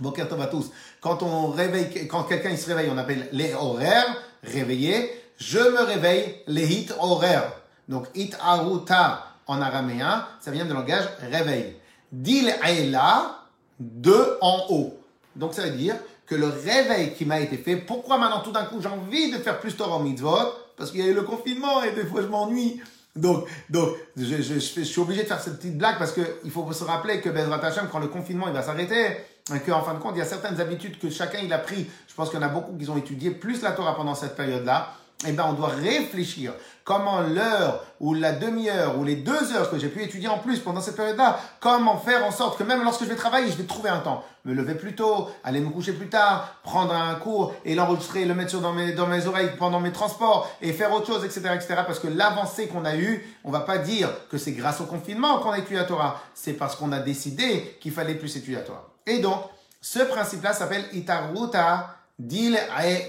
[0.00, 0.70] Boker à tous.
[1.00, 5.10] Quand on réveille, quand quelqu'un se réveille, on appelle les horaires, réveiller.
[5.38, 7.52] Je me réveille, les hit horaires.
[7.88, 11.76] Donc it aruta en araméen, ça vient du langage réveil.
[12.10, 13.38] Dil et la,
[13.80, 14.98] de en haut.
[15.34, 18.64] Donc ça veut dire que le réveil qui m'a été fait, pourquoi maintenant tout d'un
[18.64, 20.52] coup j'ai envie de faire plus Torah mitzvot?
[20.76, 22.80] Parce qu'il y a eu le confinement et des fois je m'ennuie.
[23.14, 27.20] Donc, donc je, suis obligé de faire cette petite blague parce qu'il faut se rappeler
[27.20, 29.18] que Bezrat Hashem, quand le confinement il va s'arrêter,
[29.66, 31.90] qu'en fin de compte, il y a certaines habitudes que chacun il a pris.
[32.08, 34.34] Je pense qu'il y en a beaucoup qui ont étudié plus la Torah pendant cette
[34.34, 34.94] période-là.
[35.26, 36.52] Eh bien, on doit réfléchir
[36.84, 40.58] comment l'heure ou la demi-heure ou les deux heures que j'ai pu étudier en plus
[40.58, 43.64] pendant cette période-là, comment faire en sorte que même lorsque je vais travailler, je vais
[43.64, 44.24] trouver un temps.
[44.44, 48.34] Me lever plus tôt, aller me coucher plus tard, prendre un cours et l'enregistrer, le
[48.34, 51.82] mettre dans mes, oreilles pendant mes transports et faire autre chose, etc., etc.
[51.86, 55.38] Parce que l'avancée qu'on a eue, on va pas dire que c'est grâce au confinement
[55.38, 56.20] qu'on a étudié la Torah.
[56.34, 58.88] C'est parce qu'on a décidé qu'il fallait plus étudier la Torah.
[59.06, 59.44] Et donc,
[59.80, 62.58] ce principe-là s'appelle Itaruta Dil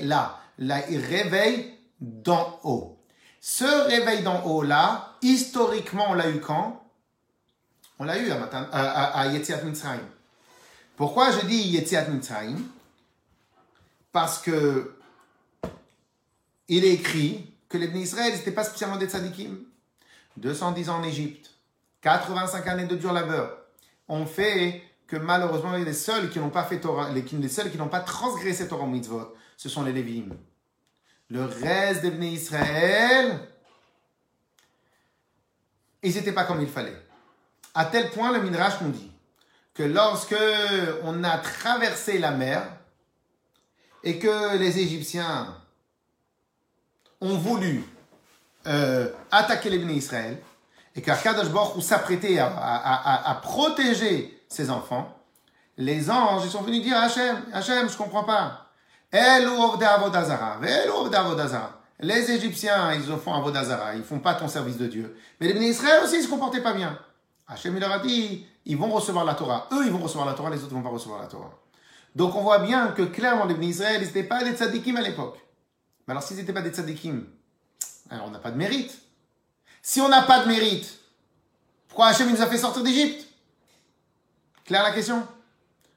[0.02, 0.38] La.
[0.60, 1.73] La réveil
[2.04, 3.00] d'en haut.
[3.40, 6.86] Ce réveil d'en haut-là, historiquement, on l'a eu quand?
[7.98, 10.08] On l'a eu à, à, à Yetziat Mitzrayim.
[10.98, 12.60] Pourquoi je dis Yetziat Mitzrayim?
[14.12, 14.96] Parce que
[16.68, 19.58] il est écrit que les Israël n'étaient pas spécialement des tzadikim.
[20.38, 21.52] 210 ans en Égypte,
[22.02, 23.58] 85 années de dur labeur,
[24.08, 26.82] ont fait que malheureusement les seuls qui n'ont pas fait
[27.14, 30.30] les, seuls qui n'ont pas transgressé Torah mitzvot, ce sont les Lévim.
[31.30, 33.40] Le reste des Bnei Israël,
[36.04, 36.98] ils n'étaient pas comme il fallait.
[37.74, 39.12] À tel point, le Midrash nous dit
[39.74, 40.36] que lorsque
[41.04, 42.68] on a traversé la mer
[44.04, 45.56] et que les Égyptiens
[47.22, 47.84] ont voulu
[48.68, 50.38] euh, attaquer les Bnei Israël
[50.96, 55.18] et qu'Arkadosh Baruch s'apprêtait à, protéger ses enfants,
[55.78, 58.63] les anges sont venus dire à Hachem, Hachem, je comprends pas.
[62.00, 65.16] Les Égyptiens, ils font Avodazara, ils font pas ton service de Dieu.
[65.40, 66.98] Mais les Bnei Israël aussi, ils se comportaient pas bien.
[67.48, 69.68] Hachem, leur a dit, ils vont recevoir la Torah.
[69.72, 71.52] Eux, ils vont recevoir la Torah, les autres vont pas recevoir la Torah.
[72.16, 75.02] Donc on voit bien que clairement, les Bnei Israël, ils n'étaient pas des tzadikim à
[75.02, 75.38] l'époque.
[76.08, 77.28] Mais alors, s'ils n'étaient pas des tzadikim,
[78.10, 79.00] alors on n'a pas de mérite.
[79.84, 81.00] Si on n'a pas de mérite,
[81.88, 83.28] pourquoi Hachem nous a fait sortir d'Égypte?
[84.66, 85.28] Claire la question?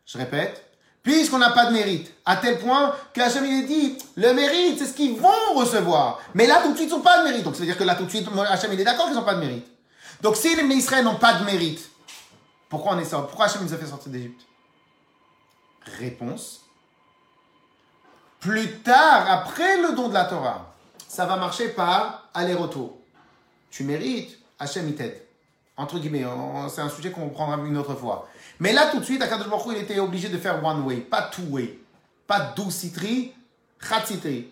[0.04, 0.65] Je répète.
[1.06, 4.86] Puisqu'on n'a pas de mérite, à tel point que Hachem il dit, le mérite, c'est
[4.86, 6.18] ce qu'ils vont recevoir.
[6.34, 7.44] Mais là, tout de suite, ils n'ont pas de mérite.
[7.44, 9.22] Donc, ça veut dire que là, tout de suite, Hachem il est d'accord qu'ils n'ont
[9.22, 9.68] pas de mérite.
[10.20, 11.88] Donc, si les Israël n'ont pas de mérite,
[12.68, 14.40] pourquoi on est sorti Pourquoi Hachem nous a fait sortir d'Égypte?
[15.96, 16.62] Réponse.
[18.40, 20.74] Plus tard, après le don de la Torah,
[21.06, 22.98] ça va marcher par aller-retour.
[23.70, 25.22] Tu mérites, Hachem il t'aide.
[25.76, 26.24] Entre guillemets,
[26.68, 28.28] c'est un sujet qu'on prendra une autre fois.
[28.60, 31.22] Mais là, tout de suite, Akadosh Baruch il était obligé de faire one way, pas
[31.22, 31.78] two way.
[32.26, 33.32] Pas citri,
[34.04, 34.48] citri.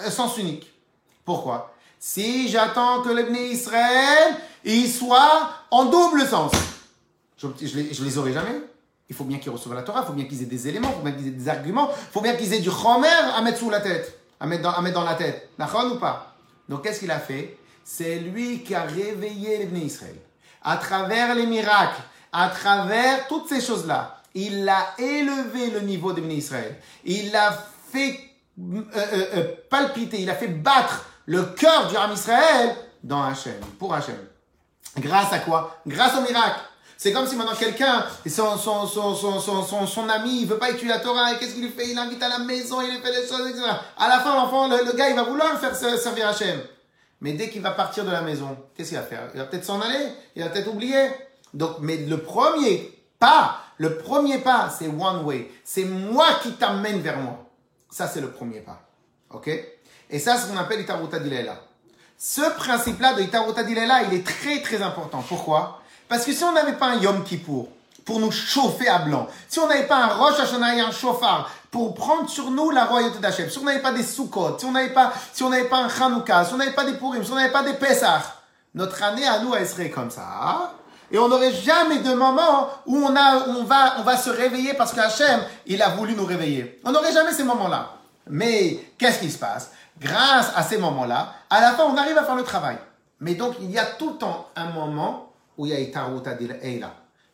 [0.00, 0.72] Euh, sens unique.
[1.24, 1.74] Pourquoi?
[1.98, 6.52] Si j'attends que l'Ebné Israël, il soit en double sens.
[7.36, 8.62] Je, je, les, aurai jamais.
[9.08, 10.96] Il faut bien qu'ils reçoivent la Torah, il faut bien qu'ils aient des éléments, il
[10.96, 13.58] faut bien qu'ils aient des arguments, il faut bien qu'ils aient du chomer à mettre
[13.58, 15.50] sous la tête, à mettre dans, à mettre dans la tête.
[15.58, 16.34] D'accord ou pas?
[16.68, 17.58] Donc qu'est-ce qu'il a fait?
[17.84, 20.16] C'est lui qui a réveillé l'Ebné Israël
[20.62, 22.00] à travers les miracles,
[22.32, 26.76] à travers toutes ces choses-là, il a élevé le niveau de Israël.
[27.04, 27.52] Il a
[27.92, 28.18] fait
[28.58, 33.60] euh, euh, euh, palpiter, il a fait battre le cœur du Ram Israël dans Hachem,
[33.78, 34.16] pour Hachem.
[34.98, 35.78] Grâce à quoi?
[35.86, 36.60] Grâce au miracle.
[36.96, 40.88] C'est comme si maintenant quelqu'un, son, son, son, son, son, ami, il veut pas étudier
[40.88, 41.88] la Torah, et qu'est-ce qu'il lui fait?
[41.88, 43.64] Il l'invite à la maison, il lui fait des choses, etc.
[43.98, 46.60] À la fin, l'enfant, le, gars, il va vouloir faire servir Hachem.
[47.20, 49.28] Mais dès qu'il va partir de la maison, qu'est-ce qu'il va faire?
[49.34, 51.08] Il va peut-être s'en aller, il va peut-être oublier.
[51.54, 55.50] Donc, mais le premier pas, le premier pas, c'est one way.
[55.64, 57.38] C'est moi qui t'amène vers moi.
[57.90, 58.80] Ça, c'est le premier pas.
[59.30, 59.48] OK?
[60.10, 61.56] Et ça, c'est ce qu'on appelle Itaruta Dilela.
[62.18, 65.24] Ce principe-là de Itaruta Dilela, il est très, très important.
[65.26, 65.80] Pourquoi?
[66.08, 67.68] Parce que si on n'avait pas un Yom Kippour
[68.04, 71.50] pour nous chauffer à blanc, si on n'avait pas un Rosh Hashanah et un chauffard
[71.70, 74.72] pour prendre sur nous la royauté d'Hachem, si on n'avait pas des Sukkot, si on
[74.72, 77.32] n'avait pas, si on n'avait pas un Chanukah, si on n'avait pas des Purim, si
[77.32, 78.22] on n'avait pas des Pesach,
[78.74, 80.74] notre année à nous, elle serait comme ça.
[81.12, 85.90] Et on n'aurait jamais de moment où on, va, se réveiller parce qu'Hachem, il a
[85.90, 86.80] voulu nous réveiller.
[86.84, 87.90] On n'aurait jamais ces moments-là.
[88.30, 89.72] Mais qu'est-ce qui se passe?
[90.00, 92.78] Grâce à ces moments-là, à la fin, on arrive à faire le travail.
[93.20, 95.84] Mais donc, il y a tout le temps un moment où il y a Il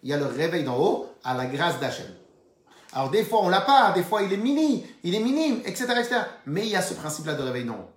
[0.03, 2.07] y a le réveil d'en haut à la grâce d'Hachem.
[2.93, 5.85] Alors, des fois, on l'a pas, des fois, il est mini, il est minime, etc.,
[5.99, 6.17] etc.
[6.47, 7.91] Mais il y a ce principe-là de réveil d'en haut.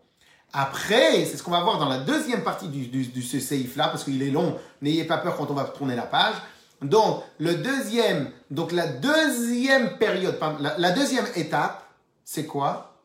[0.53, 4.03] Après, c'est ce qu'on va voir dans la deuxième partie du, du, ce séif-là, parce
[4.03, 6.35] qu'il est long, n'ayez pas peur quand on va tourner la page.
[6.81, 11.85] Donc, le deuxième, donc la deuxième période, la, deuxième étape,
[12.25, 12.95] c'est quoi?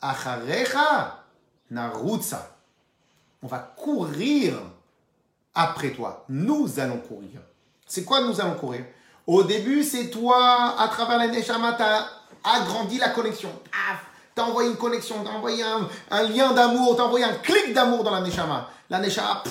[0.00, 1.24] Acharecha
[1.70, 2.56] narutsa.
[3.42, 4.54] On va courir
[5.54, 6.24] après toi.
[6.28, 7.40] Nous allons courir.
[7.86, 8.84] C'est quoi nous allons courir?
[9.26, 12.06] Au début, c'est toi, à travers la Neshama, tu as
[12.44, 13.50] agrandi la connexion.
[14.34, 18.10] T'as envoyé une connexion, t'as envoyé un, lien d'amour, t'as envoyé un clic d'amour dans
[18.10, 18.68] la Neshama.
[18.90, 19.44] La Neshama,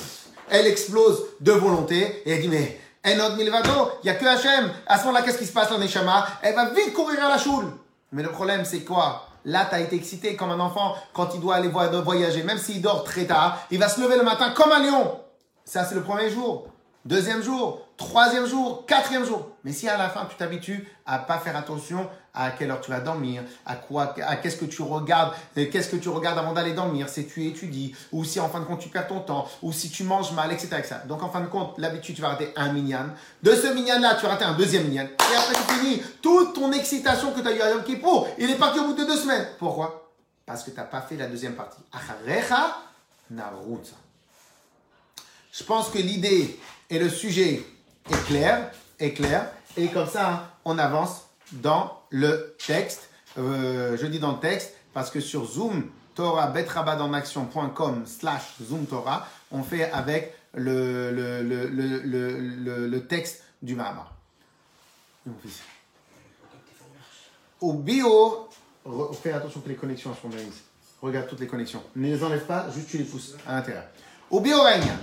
[0.50, 4.72] elle explose de volonté et elle dit mais Enod Milvado, il n'y a que Hachem.
[4.86, 6.28] À ce moment-là, qu'est-ce qui se passe la Neshama?
[6.42, 7.72] Elle va vite courir à la choule.
[8.12, 9.28] Mais le problème, c'est quoi?
[9.46, 12.44] Là, tu as été excité comme un enfant quand il doit aller voyager.
[12.44, 15.20] Même s'il dort très tard, il va se lever le matin comme un lion.
[15.66, 16.68] Ça, c'est le premier jour.
[17.06, 19.50] Deuxième jour, troisième jour, quatrième jour.
[19.66, 22.90] Mais si à la fin tu t'habitues à pas faire attention à quelle heure tu
[22.90, 26.54] vas dormir, à quoi, à qu'est-ce que tu regardes, euh, qu'est-ce que tu regardes avant
[26.54, 29.48] d'aller dormir, si tu étudies, ou si en fin de compte tu perds ton temps,
[29.62, 30.82] ou si tu manges mal, etc.
[31.08, 33.08] Donc en fin de compte, l'habitude tu vas rater un minyan.
[33.44, 35.06] De ce minyan là, tu vas rater un deuxième minyan.
[35.06, 36.02] Et après tu finis.
[36.22, 38.94] Toute ton excitation que tu as eu à Yom Kippur, il est parti au bout
[38.94, 39.48] de deux semaines.
[39.60, 40.12] Pourquoi?
[40.46, 41.82] Parce que tu n'as pas fait la deuxième partie.
[45.52, 47.64] Je pense que l'idée et le sujet
[48.10, 53.10] est clair, est clair, et comme ça, on avance dans le texte.
[53.38, 59.28] Euh, je dis dans le texte parce que sur Zoom, Torah, betrabadanmaction.com slash Zoom Torah,
[59.52, 64.14] on fait avec le, le, le, le, texte du Mahamar.
[67.60, 68.48] Au bio,
[69.22, 70.62] fais attention que les connexions sont bien mises.
[71.02, 71.82] Regarde toutes les connexions.
[71.96, 73.86] Ne les enlève pas, juste tu les pousses à l'intérieur.
[74.30, 74.58] Au bio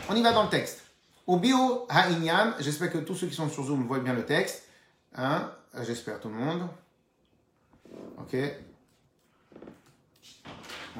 [0.08, 0.82] on y va dans le texte.
[1.26, 4.62] Au bio Ha'inyan, j'espère que tous ceux qui sont sur Zoom voient bien le texte.
[5.16, 5.50] Hein
[5.82, 6.68] j'espère tout le monde.
[8.18, 8.36] Ok.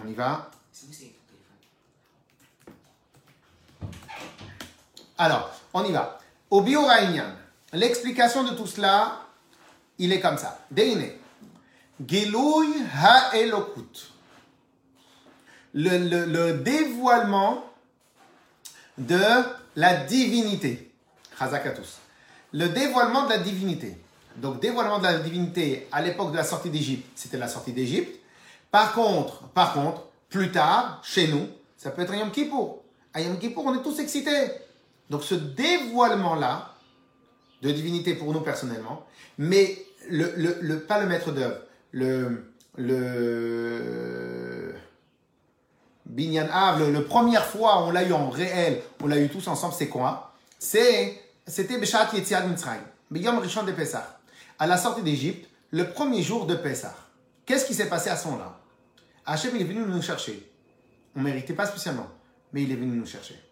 [0.03, 0.51] On y va.
[5.19, 6.19] Alors, on y va.
[6.49, 7.35] Au bio Ha'inyan,
[7.73, 9.21] l'explication de tout cela,
[9.99, 10.59] il est comme ça.
[10.71, 11.13] Deine.
[12.05, 14.13] Gilouy ha'elokut.
[15.75, 17.65] Le, le, le dévoilement
[18.99, 19.21] de
[19.77, 20.91] la divinité.
[21.39, 21.99] Chazak à tous.
[22.53, 23.97] Le dévoilement de la divinité.
[24.37, 28.21] Donc, dévoilement de la divinité à l'époque de la sortie d'Égypte, c'était la sortie d'Égypte.
[28.71, 32.83] Par contre, par contre, plus tard, chez nous, ça peut être un Yom Kippour.
[33.13, 34.51] À Yom Kippour, on est tous excités.
[35.11, 36.75] Donc, ce dévoilement-là,
[37.63, 39.05] de divinité pour nous personnellement,
[39.37, 39.77] mais
[40.09, 41.59] le, le, le- pas le maître d'œuvre,
[41.93, 44.75] le, le
[46.07, 49.75] Binyan Av, le première fois on l'a eu en réel, on l'a eu tous ensemble,
[49.77, 50.33] c'est quoi?
[50.59, 51.21] C'était
[51.79, 54.20] Beshat Yetziat Mitzrayim, Biyom Rishon de Pessah.
[54.61, 56.95] À la sortie d'Égypte, le premier jour de Pessah.
[57.47, 58.61] Qu'est-ce qui s'est passé à ce moment-là?
[59.25, 60.53] Hachem, est venu nous chercher.
[61.17, 62.09] On ne méritait pas spécialement,
[62.53, 63.43] mais il est venu nous chercher.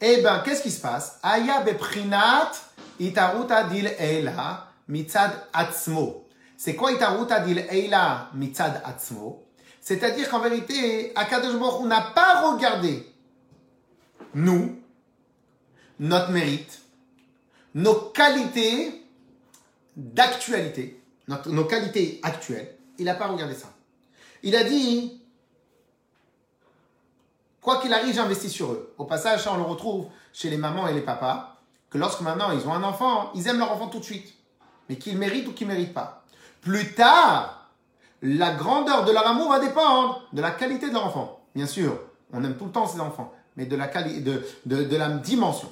[0.00, 1.18] Eh bien, qu'est-ce qui se passe?
[1.24, 2.52] Aya beprinat
[3.00, 6.28] itaruta dil eila mitzad atzmo.
[6.56, 9.44] C'est quoi itaruta dil eila mitzad atzmo?
[9.80, 13.12] C'est-à-dire qu'en vérité, Akadosh Baruch Hu n'a pas regardé
[14.34, 14.80] nous,
[15.98, 16.80] notre mérite,
[17.74, 19.07] nos qualités
[19.98, 21.02] d'actualité,
[21.46, 22.74] nos qualités actuelles.
[22.98, 23.68] Il n'a pas regardé ça.
[24.42, 25.20] Il a dit,
[27.60, 28.94] Quoi qu'il arrive, j'investis sur eux.
[28.96, 31.56] Au passage, ça, on le retrouve chez les mamans et les papas,
[31.90, 34.32] que lorsque maintenant ils ont un enfant, ils aiment leur enfant tout de suite.
[34.88, 36.24] Mais qu'ils méritent ou qu'ils ne méritent pas.
[36.62, 37.68] Plus tard,
[38.22, 41.40] la grandeur de leur amour va dépendre de la qualité de leur enfant.
[41.54, 42.00] Bien sûr,
[42.32, 45.70] on aime tout le temps ses enfants, mais de la, de, de, de la dimension.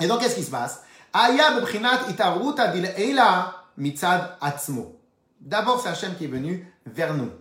[0.00, 0.83] Et donc, qu'est-ce qui se passe?
[1.13, 4.95] Aya bebchinat itaruta dil eila mitzad atzmo.
[5.39, 7.31] D'abord, c'est Hachem qui est venu vers nous.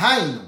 [0.00, 0.40] היינו,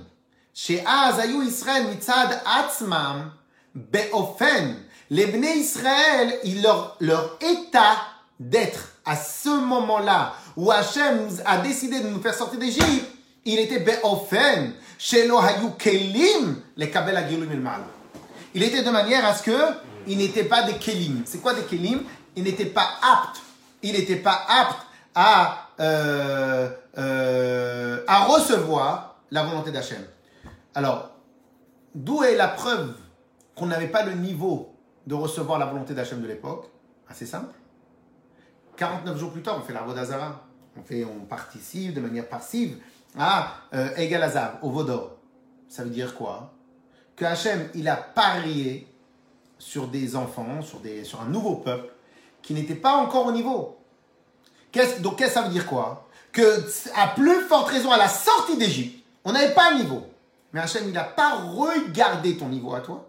[0.55, 3.29] שאז היו ישראל מצד עצמם
[3.75, 4.75] באופן,
[5.11, 7.97] לבני ישראל, il leur, leur état
[8.41, 13.07] d'être à ce moment-là où Hachem a décidé de nous faire sortir d'Égypte,
[13.45, 17.85] il était באופן שלא היו כלים לקבל הגילוי מלמעלה.
[18.55, 19.59] Il était de manière à ce que
[20.08, 21.24] il n'était pas des kelim.
[21.26, 22.04] C'est quoi des kelim?
[22.36, 23.42] Il n'était pas apte.
[23.84, 24.86] Il n'était pas apte
[25.16, 30.04] à, euh, euh, à recevoir la volonté d'Hachem.
[30.76, 31.12] Alors,
[31.96, 32.96] d'où est la preuve
[33.56, 34.76] qu'on n'avait pas le niveau
[35.08, 36.70] de recevoir la volonté d'Hachem de l'époque?
[37.10, 37.54] Assez simple.
[38.78, 40.42] 49 jours plus tard, on fait la Vodazara.
[40.78, 42.78] On, fait, on participe de manière passive
[43.18, 45.18] à euh, Egal au Vaudor.
[45.68, 46.54] Ça veut dire quoi?
[47.16, 48.88] Que Hachem, il a parié
[49.62, 51.94] sur des enfants, sur, des, sur un nouveau peuple
[52.42, 53.78] qui n'était pas encore au niveau.
[54.72, 56.08] Qu'est-ce- donc, qu'est-ce que ça veut dire quoi?
[56.32, 60.04] Que, à plus forte raison, à la sortie d'Égypte, on n'avait pas le niveau.
[60.52, 63.08] Mais Hachem, il n'a pas regardé ton niveau à toi.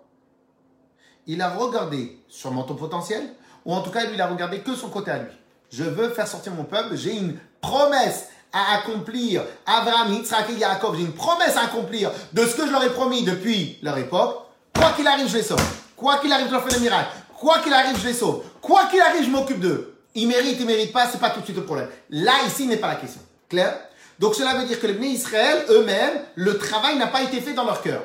[1.26, 3.32] Il a regardé sûrement ton potentiel,
[3.64, 5.32] ou en tout cas, lui, il a regardé que son côté à lui.
[5.70, 9.42] Je veux faire sortir mon peuple, j'ai une promesse à accomplir.
[9.64, 12.90] Abraham, Yitzhak et Yaakov, j'ai une promesse à accomplir de ce que je leur ai
[12.90, 14.36] promis depuis leur époque.
[14.76, 15.62] Quoi qu'il arrive, je les sauve.
[16.02, 17.16] Quoi qu'il arrive, je leur fais des miracles.
[17.38, 18.42] Quoi qu'il arrive, je les sauve.
[18.60, 19.94] Quoi qu'il arrive, je m'occupe d'eux.
[20.16, 21.88] Ils méritent, ils méritent pas, c'est pas tout de suite le problème.
[22.10, 23.20] Là, ici, n'est pas la question.
[23.48, 23.72] Clair?
[24.18, 27.52] Donc cela veut dire que les Bnei Israël, eux-mêmes, le travail n'a pas été fait
[27.52, 28.02] dans leur cœur.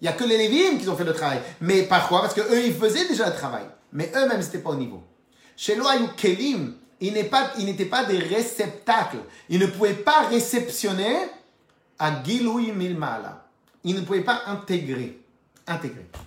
[0.00, 1.40] Il n'y a que les Lévites qui ont fait le travail.
[1.60, 3.64] Mais par quoi Parce que eux, ils faisaient déjà le travail.
[3.92, 5.02] Mais eux-mêmes, c'était pas au niveau.
[5.54, 9.18] Chez Loayu Kelim, ils n'étaient pas des réceptacles.
[9.50, 11.14] Ils ne pouvaient pas réceptionner
[11.98, 13.44] à Giloui Milmala.
[13.84, 15.20] Ils ne pouvaient pas intégrer.
[15.66, 16.06] Intégrer.
[16.06, 16.26] Vehagiloui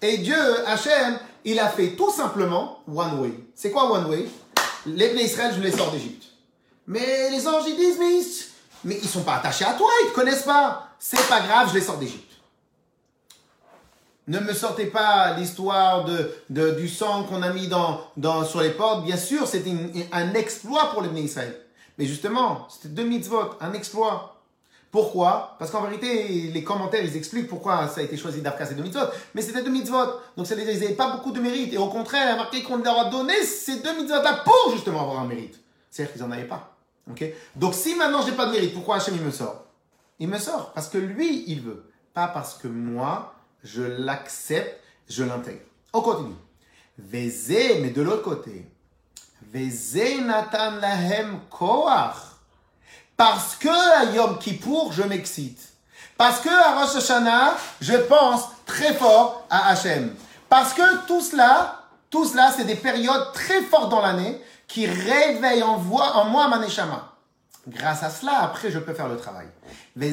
[0.00, 3.32] Et Dieu, Hachem, il a fait tout simplement one way.
[3.56, 4.28] C'est quoi one way?
[4.86, 6.24] Les Israël, je les sors d'Égypte.
[6.86, 8.44] Mais les anges, ils disent, mais ils,
[8.84, 10.88] mais ils sont pas attachés à toi, ils te connaissent pas.
[11.00, 12.32] C'est pas grave, je les sors d'Égypte.
[14.28, 18.70] Ne me sortez pas l'histoire de, du sang qu'on a mis dans, dans, sur les
[18.70, 19.04] portes.
[19.04, 19.74] Bien sûr, c'était
[20.12, 21.60] un exploit pour les Israël.
[21.98, 24.37] Mais justement, c'était deux mitzvot, un exploit.
[24.90, 25.56] Pourquoi?
[25.58, 28.82] Parce qu'en vérité, les commentaires, ils expliquent pourquoi ça a été choisi d'Afka ces deux
[28.82, 29.06] mitzvot.
[29.34, 30.06] Mais c'était deux mitzvot.
[30.36, 31.72] Donc, ça, ils n'avaient pas beaucoup de mérite.
[31.74, 35.02] Et au contraire, il a marqué qu'on leur a donné ces deux mitzvot-là pour justement
[35.02, 35.60] avoir un mérite.
[35.90, 36.74] C'est-à-dire qu'ils n'en avaient pas.
[37.56, 39.64] Donc si maintenant j'ai pas de mérite, pourquoi Hachem me sort?
[40.18, 43.34] Il me sort parce que lui il veut, pas parce que moi
[43.64, 44.78] je l'accepte,
[45.08, 45.62] je l'intègre.
[45.92, 46.34] On continue.
[46.98, 48.66] Vezé, mais de l'autre côté.
[49.40, 52.27] Vezé Nathan lahem koach.
[53.18, 55.60] Parce que à Yom Kippour, je m'excite.
[56.16, 60.14] Parce que à Rosh Hashanah, je pense très fort à Hachem.
[60.48, 65.64] Parce que tout cela, tout cela, c'est des périodes très fortes dans l'année qui réveillent
[65.64, 67.12] en, voix, en moi ma neshama.
[67.66, 69.48] Grâce à cela, après, je peux faire le travail.
[70.00, 70.12] Et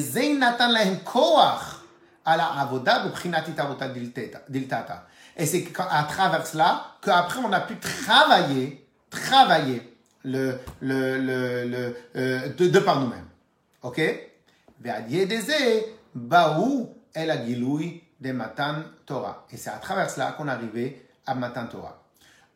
[5.46, 9.95] c'est à travers cela qu'après on a pu travailler, travailler
[10.26, 13.24] le, le, le, euh, de, par nous-mêmes.
[13.82, 14.00] Ok?
[18.20, 18.74] De Matan
[19.06, 19.46] Torah.
[19.50, 22.02] Et c'est à travers cela qu'on est arrivé à Matan Torah.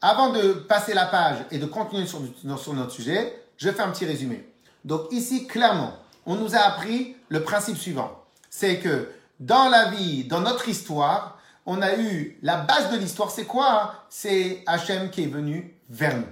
[0.03, 2.21] Avant de passer la page et de continuer sur,
[2.59, 4.49] sur notre sujet, je fais un petit résumé.
[4.85, 5.93] Donc ici, clairement,
[6.27, 8.25] on nous a appris le principe suivant.
[8.49, 9.09] C'est que
[9.39, 14.07] dans la vie, dans notre histoire, on a eu la base de l'histoire, c'est quoi?
[14.09, 16.27] C'est Hachem qui est venu vers nous.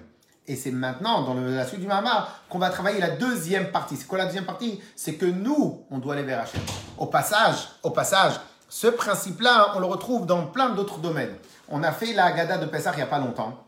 [0.48, 3.96] Et c'est maintenant, dans la suite du Mahama, qu'on va travailler la deuxième partie.
[3.96, 4.80] C'est quoi la deuxième partie?
[4.96, 6.62] C'est que nous, on doit aller vers Hachem.
[6.96, 8.32] Au passage, au passage,
[8.70, 11.34] ce principe-là, on le retrouve dans plein d'autres domaines.
[11.68, 13.62] On a fait la Haggadah de Pessah il n'y a pas longtemps.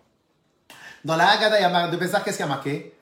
[1.05, 2.95] Dans la Haggadah de Pessah, qu'est-ce qu'il y a marqué?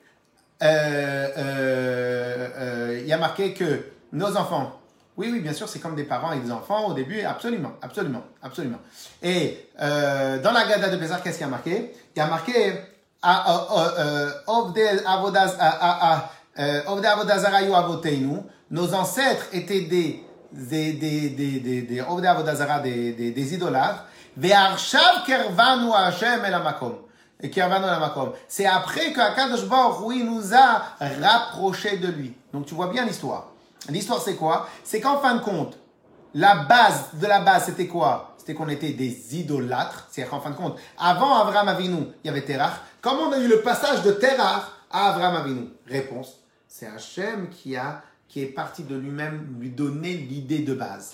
[0.61, 4.77] Euh, euh, euh, Il y a marqué que nos enfants,
[5.15, 8.23] oui, oui, bien sûr, c'est comme des parents et des enfants au début, absolument, absolument,
[8.41, 8.79] absolument.
[9.23, 11.93] Et dans la Gada de Bézar, qu'est-ce qu'il y a marqué?
[12.13, 12.98] Il y a marqué.
[18.71, 22.01] Nos ancêtres étaient des des des des des des
[22.83, 24.05] des des des idolâtres.
[28.47, 30.81] C'est après que Akadosh Baruch Hu nous a
[31.21, 32.33] rapprochés de lui.
[32.53, 33.47] Donc tu vois bien l'histoire.
[33.89, 34.67] L'histoire, c'est quoi?
[34.83, 35.77] C'est qu'en fin de compte,
[36.33, 38.28] la base de la base, c'était quoi?
[38.49, 40.07] C'était qu'on était des idolâtres.
[40.09, 42.81] C'est-à-dire qu'en fin de compte, avant Abraham Avinu, il y avait Terach.
[42.99, 45.67] Comment on a eu le passage de Terach à Abraham Avinu?
[45.87, 51.13] Réponse c'est Hachem qui, a, qui est parti de lui-même lui donner l'idée de base.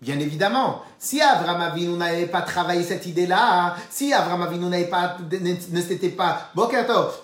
[0.00, 5.16] Bien évidemment, si Abraham Avinu n'avait pas travaillé cette idée-là, si Abraham Avinu n'avait pas,
[5.30, 6.50] ne, s'était pas,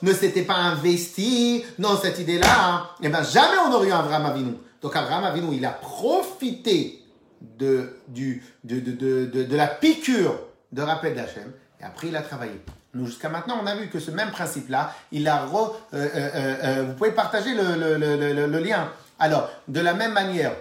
[0.00, 4.54] ne s'était pas investi dans cette idée-là, eh bien jamais on n'aurait eu Abraham Avinu.
[4.80, 6.99] Donc Abraham Avinu, il a profité
[7.40, 10.38] de, du, de, de, de, de la piqûre
[10.72, 12.60] de rappel d'Hachem et après il a travaillé.
[12.92, 16.56] Nous, jusqu'à maintenant, on a vu que ce même principe-là, il a re, euh, euh,
[16.64, 18.90] euh, vous pouvez partager le, le, le, lien.
[19.20, 20.52] Alors, de la même manière,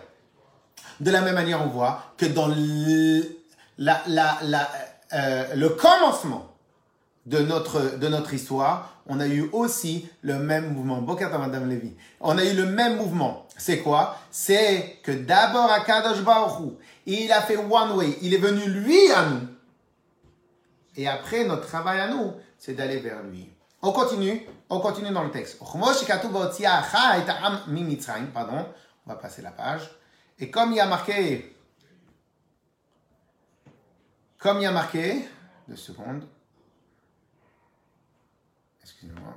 [0.99, 2.47] de la même manière, on voit que dans
[3.79, 4.69] la, la, la,
[5.55, 6.53] le commencement
[7.29, 11.01] de notre, de notre histoire, on a eu aussi le même mouvement.
[11.01, 11.93] Bokata Madame Lévy.
[12.19, 13.45] On a eu le même mouvement.
[13.55, 14.17] C'est quoi?
[14.31, 16.73] C'est que d'abord à Kadosh Baruch
[17.05, 18.17] il a fait one way.
[18.21, 19.47] Il est venu lui à nous.
[20.95, 23.49] Et après, notre travail à nous, c'est d'aller vers lui.
[23.81, 24.45] On continue.
[24.69, 25.57] On continue dans le texte.
[28.33, 28.65] Pardon.
[29.05, 29.89] On va passer la page.
[30.39, 31.55] Et comme il y a marqué,
[34.37, 35.27] comme il y a marqué,
[35.67, 36.23] deux secondes.
[38.89, 39.35] Excusez-moi.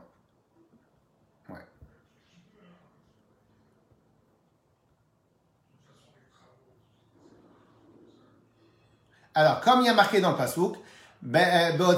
[9.35, 10.77] Alors, comme il y a marqué dans le Passouk,
[11.23, 11.93] ben, euh,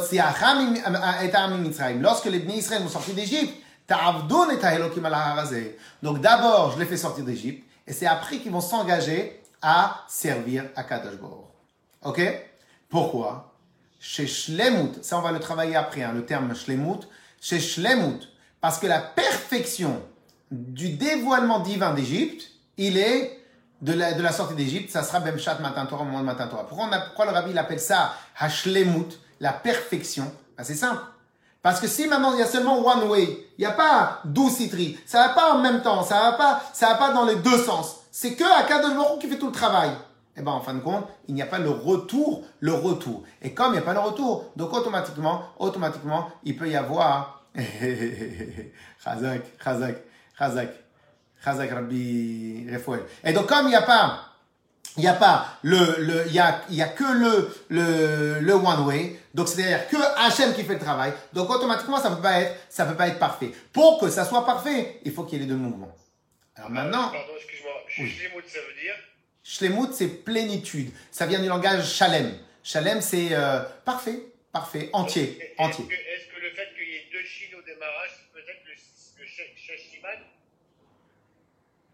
[2.01, 3.55] lorsque les bénis Israël sont sortis d'Égypte,
[6.03, 10.65] donc d'abord, je les fais sortir d'Égypte, et c'est après qu'ils vont s'engager à servir
[10.77, 11.19] à Kadosh
[12.03, 12.23] Ok?
[12.89, 13.53] Pourquoi?
[13.99, 17.09] Chez Shlemut, ça on va le travailler après, hein, le terme Shlemut,
[17.45, 18.27] chez Shlemut,
[18.63, 20.01] parce que la perfection
[20.51, 23.39] du dévoilement divin d'Égypte, il est
[23.83, 26.67] de la, sortie d'Égypte, ça sera Bemshat Matin Torah, moment de Matin Torah.
[26.67, 30.33] Pourquoi, le rabbi il appelle ça Hashlemut, la perfection?
[30.57, 31.03] Ben, C'est simple.
[31.61, 34.55] Parce que si maintenant il y a seulement one way, il n'y a pas douze
[34.55, 37.63] citri, ça va pas en même temps, ça va pas, va pas dans les deux
[37.63, 37.97] sens.
[38.11, 39.91] C'est que Akadosh Baruch qui fait tout le travail.
[40.37, 43.23] Et eh ben en fin de compte, il n'y a pas le retour, le retour.
[43.41, 47.34] Et comme il n'y a pas le retour, donc automatiquement, automatiquement, il peut y avoir
[49.05, 49.97] Chazak, Chazak,
[50.39, 50.69] Chazak,
[51.45, 53.03] Chazak Rabbi Refuel.
[53.23, 54.35] Et donc comme il n'y a pas
[54.97, 58.39] il n'y a pas le, le, il y a, il y a que le, le,
[58.41, 59.17] le one way.
[59.35, 61.13] Donc, c'est-à-dire que Hachem qui fait le travail.
[61.33, 63.51] Donc, automatiquement, ça peut pas être, ça peut pas être parfait.
[63.73, 65.93] Pour que ça soit parfait, il faut qu'il y ait les deux mouvements.
[66.55, 67.09] Alors maintenant.
[67.11, 67.73] Pardon, excuse-moi.
[67.89, 68.95] Shlemut, ça veut dire?
[69.43, 70.93] Shlemut, c'est plénitude.
[71.11, 72.33] Ça vient du langage Shalem.
[72.63, 74.21] Shalem, c'est euh, parfait,
[74.53, 75.87] parfait, entier, entier.
[75.87, 75.95] Que,
[77.25, 78.75] le chines au démarrage, peut-être le,
[79.27, 80.19] chez Siman,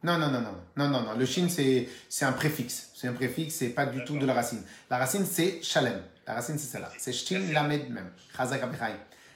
[0.02, 1.16] Non, non, non, non, non, non, non.
[1.16, 2.90] Le shin, c'est, un préfixe.
[2.96, 4.64] C'est un préfixe, c'est pas du tout de la racine.
[4.90, 6.02] La racine, c'est shalem.
[6.26, 6.90] La racine, c'est celle-là.
[6.98, 8.10] C'est shin lamed même.
[8.36, 8.60] Chazak.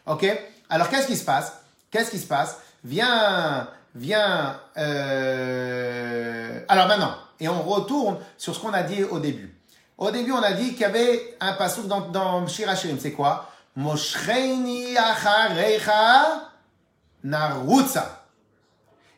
[0.07, 0.27] Ok?
[0.69, 1.53] Alors, qu'est-ce qui se passe?
[1.93, 2.59] Qu'est-ce qui se passe?
[2.83, 4.61] Viens, viens.
[4.77, 9.55] euh, Alors maintenant, et on retourne sur ce qu'on a dit au début.
[9.97, 12.99] Au début, on a dit qu'il y avait un passouk dans, dans Shir Hashirim.
[12.99, 13.54] C'est quoi?
[13.77, 16.51] Moshreini acharecha
[17.23, 18.27] narutza.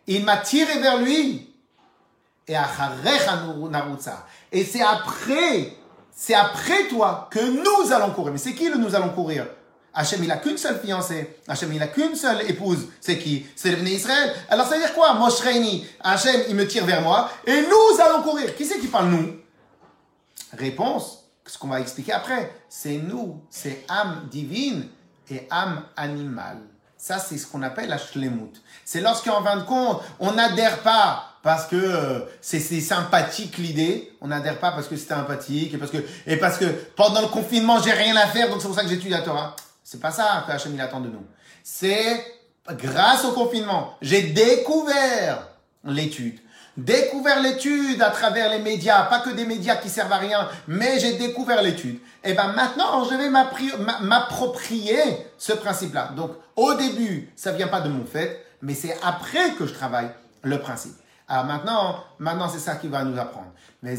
[0.06, 1.54] Il m'a tiré vers lui.
[2.48, 4.26] Et acharecha narutza.
[4.52, 5.76] Et c'est après,
[6.14, 8.32] c'est après toi que nous allons courir.
[8.32, 9.46] Mais c'est qui le nous allons courir?
[9.92, 11.38] Hachem, il a qu'une seule fiancée.
[11.48, 12.88] Hachem, il a qu'une seule épouse.
[13.00, 13.46] C'est qui?
[13.56, 14.34] C'est le Israël.
[14.50, 15.14] Alors ça veut dire quoi?
[15.14, 15.86] Moshreini.
[16.00, 17.30] Hachem, il me tire vers moi.
[17.46, 18.54] Et nous allons courir.
[18.54, 19.36] Qui c'est qui parle nous?
[20.52, 24.88] Réponse, ce qu'on va expliquer après, c'est nous, c'est âme divine
[25.30, 26.58] et âme animale.
[26.96, 28.52] Ça, c'est ce qu'on appelle la shlemut.
[28.84, 34.28] C'est lorsqu'en fin de compte, on n'adhère pas parce que euh, c'est sympathique l'idée, on
[34.28, 36.64] n'adhère pas parce que c'est sympathique et parce que et parce que
[36.96, 39.54] pendant le confinement j'ai rien à faire donc c'est pour ça que j'étudie la Torah.
[39.84, 41.24] C'est pas ça que Hachem il attend de nous.
[41.62, 42.24] C'est
[42.72, 45.46] grâce au confinement, j'ai découvert
[45.84, 46.40] l'étude
[46.76, 50.98] découvert l'étude à travers les médias, pas que des médias qui servent à rien, mais
[50.98, 51.98] j'ai découvert l'étude.
[52.24, 54.98] Et ben maintenant, je vais m'approprier
[55.38, 56.12] ce principe-là.
[56.16, 60.10] Donc, au début, ça vient pas de mon fait, mais c'est après que je travaille
[60.42, 60.96] le principe.
[61.28, 63.52] Alors maintenant, maintenant c'est ça qu'il va nous apprendre.
[63.82, 63.96] Mais.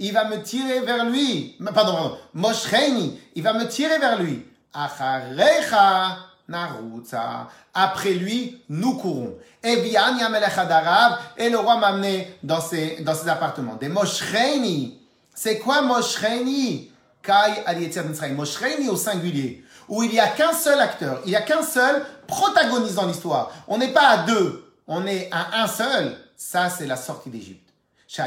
[0.00, 1.56] Il va me tirer vers lui.
[1.74, 2.18] Pardon, pardon.
[2.34, 4.46] Moshreini, il va me tirer vers lui.
[4.72, 7.48] Acharecha narutza.
[7.74, 9.36] Après lui, nous courons.
[9.62, 13.76] Et le roi m'a amené dans ses, dans ses appartements.
[13.76, 15.00] Des Moshreini.
[15.34, 16.90] C'est quoi Moshreini?
[17.22, 17.64] Kai
[18.04, 18.34] Mitzrayim.
[18.34, 19.64] Moshreini au singulier.
[19.88, 21.20] Où il n'y a qu'un seul acteur.
[21.24, 23.52] Il n'y a qu'un seul protagoniste dans l'histoire.
[23.68, 24.72] On n'est pas à deux.
[24.86, 26.16] On est à un seul.
[26.36, 27.68] Ça, c'est la sortie d'Égypte.
[28.06, 28.22] C'est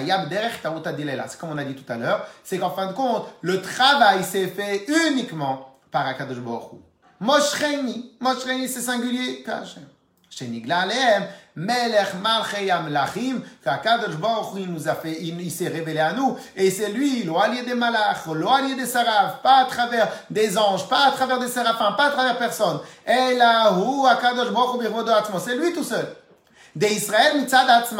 [1.40, 2.28] comme on a dit tout à l'heure.
[2.44, 6.82] C'est qu'en fin de compte, le travail s'est fait uniquement par Akadosh Baruch.
[7.22, 8.12] Moshreini.
[8.20, 9.46] Moshreini, c'est singulier.
[14.58, 17.76] Il nous a fait, il, s'est révélé à nous, et c'est lui, lo allié des
[17.76, 21.92] malach, lo allié des sarafs, pas à travers des anges, pas à travers des séraphins,
[21.92, 22.80] pas à travers personne.
[23.06, 23.36] C'est
[25.58, 26.08] lui tout seul.
[26.74, 27.46] Des Israël.
[27.50, 27.94] Ce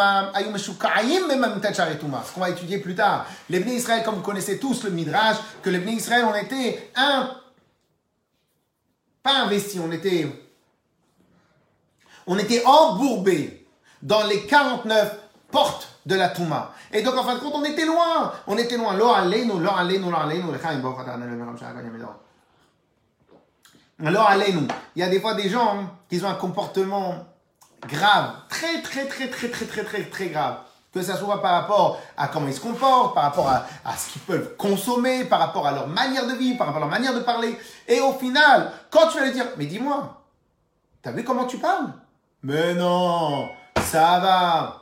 [2.34, 3.26] qu'on va étudier plus tard.
[3.50, 6.90] Les Bnei Israël, comme vous connaissez tous le Midrash, que les Bnei Israël, on était
[6.96, 7.30] un,
[9.24, 10.28] pas investi, on était,
[12.28, 13.68] on était embourbés
[14.02, 15.20] dans les 49
[15.52, 16.74] portes de la Touma.
[16.92, 18.34] Et donc, en fin de compte, on était loin.
[18.48, 18.96] On était loin.
[18.96, 19.54] Lo aleinu.
[24.96, 27.28] Il y a des fois des gens hein, qui ont un comportement
[27.88, 30.58] grave, très, très, très, très, très, très, très, très grave.
[30.94, 33.66] Que ça soit par rapport à comment ils se comportent, par rapport à,
[33.96, 36.90] ce qu'ils peuvent consommer, par rapport à leur manière de vivre, par rapport à leur
[36.90, 37.58] manière de parler.
[37.88, 40.22] Et au final, quand tu vas lui dire, mais dis-moi,
[41.02, 41.94] t'as vu comment tu parles?
[42.44, 43.48] Mais non,
[43.82, 44.82] ça va.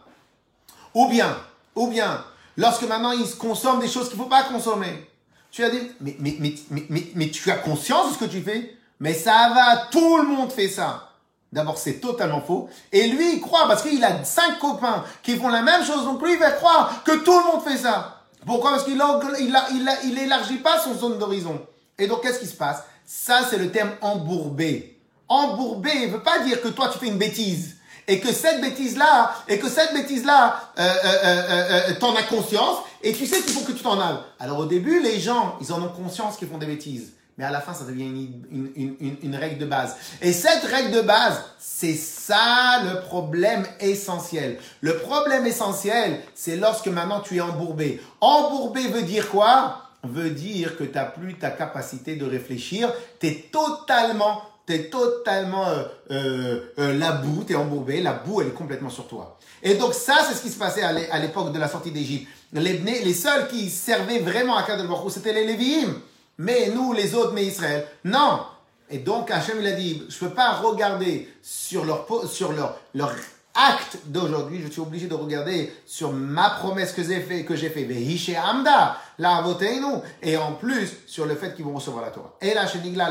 [0.96, 1.36] Ou bien,
[1.76, 2.24] ou bien,
[2.58, 5.08] lorsque maintenant ils consomment des choses qu'il ne faut pas consommer,
[5.52, 8.76] tu as dit, mais, mais, mais, mais tu as conscience de ce que tu fais?
[9.00, 11.09] Mais ça va, tout le monde fait ça.
[11.52, 12.70] D'abord, c'est totalement faux.
[12.92, 16.22] Et lui, il croit, parce qu'il a cinq copains qui font la même chose, donc
[16.22, 18.18] lui, il va croire que tout le monde fait ça.
[18.46, 18.72] Pourquoi?
[18.72, 21.60] Parce qu'il a- il, il, il élargit pas son zone d'horizon.
[21.98, 22.84] Et donc, qu'est-ce qui se passe?
[23.06, 25.00] Ça, c'est le terme embourbé.
[25.28, 27.76] Embourbé ne veut pas dire que toi, tu fais une bêtise.
[28.08, 32.78] Et que cette bêtise-là, et que cette bêtise-là, euh, euh, euh, euh, t'en as conscience,
[33.04, 34.18] et tu sais qu'il faut que tu t'en ailles.
[34.40, 37.14] Alors au début, les gens, ils en ont conscience qu'ils font des bêtises.
[37.40, 38.04] Mais à la fin, ça devient
[38.52, 39.96] une, règle de base.
[40.22, 44.60] Et cette règle de base, c'est ça le problème essentiel.
[44.82, 48.02] Le problème essentiel, c'est lorsque maintenant tu es embourbé.
[48.20, 49.84] Embourbé veut dire quoi?
[50.04, 52.92] Veut dire que tu n'as plus ta capacité de réfléchir.
[53.22, 58.02] Tu es totalement, t'es totalement euh, euh, euh, la boue, tu es embourbé.
[58.02, 59.38] La boue, elle est complètement sur toi.
[59.64, 61.92] Et donc ça, c'est ce qui se passait à l'é- à l'époque de la sortie
[61.92, 62.28] d'Égypte.
[62.52, 66.02] Les, les seuls qui servaient vraiment à Kadosh c'était les Lévi'im
[66.40, 67.86] mais nous, les autres, mais Israël.
[68.04, 68.42] Non
[68.90, 72.80] Et donc Hachem, il a dit, je ne peux pas regarder sur leur, sur leur,
[72.96, 73.14] leur
[73.54, 77.70] acte d'aujourd'hui, je suis obligé de regarder sur ma promesse que j'ai fait, que j'ai
[77.70, 82.12] fait, Vehishe Amda, la nous, et en plus sur le fait qu'ils vont recevoir la
[82.12, 82.36] Torah.
[82.42, 83.10] Et là, chez Nigla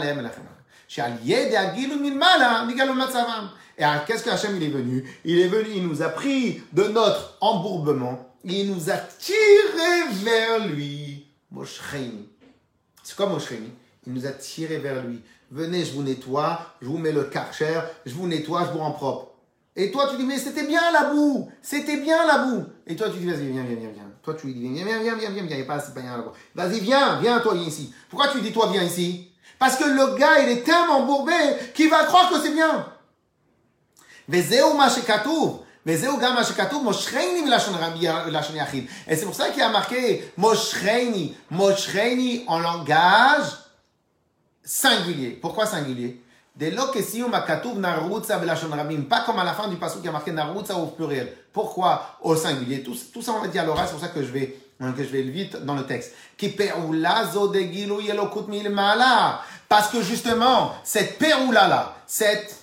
[3.81, 5.05] et alors, qu'est-ce que Hachem, il est venu?
[5.25, 10.67] Il est venu, il nous a pris de notre embourbement, il nous a tiré vers
[10.67, 11.27] lui.
[11.51, 12.25] Moshreim.
[13.09, 13.73] C'est comme Oshreni.
[14.07, 15.23] Il nous a tirés vers lui.
[15.51, 18.91] Venez, je vous nettoie, je vous mets le karcher, je vous nettoie, je vous rends
[18.91, 19.29] propre.
[19.77, 22.65] Et toi, tu dis, mais c'était bien la boue, c'était bien la boue.
[22.87, 24.11] Et toi, tu dis, vas-y, viens, viens, viens, viens.
[24.23, 25.93] Toi, tu lui dis, viens, viens, viens, viens, viens, viens, il n'y a pas assez
[25.93, 26.33] de la boue.
[26.55, 27.95] Vas-y, viens, viens, toi, viens ici.
[28.11, 29.31] Pourquoi tu dis, toi, viens ici?
[29.59, 31.33] Parce que le gars, il est tellement bourbé
[31.75, 32.93] qu'il va croire que c'est bien.
[34.29, 34.43] Mais
[35.86, 38.88] וזהו גם מה שכתוב, מושכני מלשון רבי לשון יחיד.
[39.08, 43.48] Et c'est pour ça qu'il y a marqué moshreini, moshreini en langage
[44.64, 45.32] singulier.
[45.42, 46.22] Pourquoi singulier
[46.56, 49.68] Dès lors que si on m'a katuv narutza belashon rabim, pas comme à la fin
[49.68, 51.34] du passage qui a marqué narutza au pluriel.
[51.52, 54.22] Pourquoi au singulier tout, tout ça on va dire à l'oral, c'est pour ça que
[54.22, 54.58] je vais
[54.92, 56.14] que je vais vite dans le texte.
[56.38, 59.42] Qui pe'ulazo de gilu yelokut milmala.
[59.70, 62.56] Parce que justement, cette pe'ula là, cette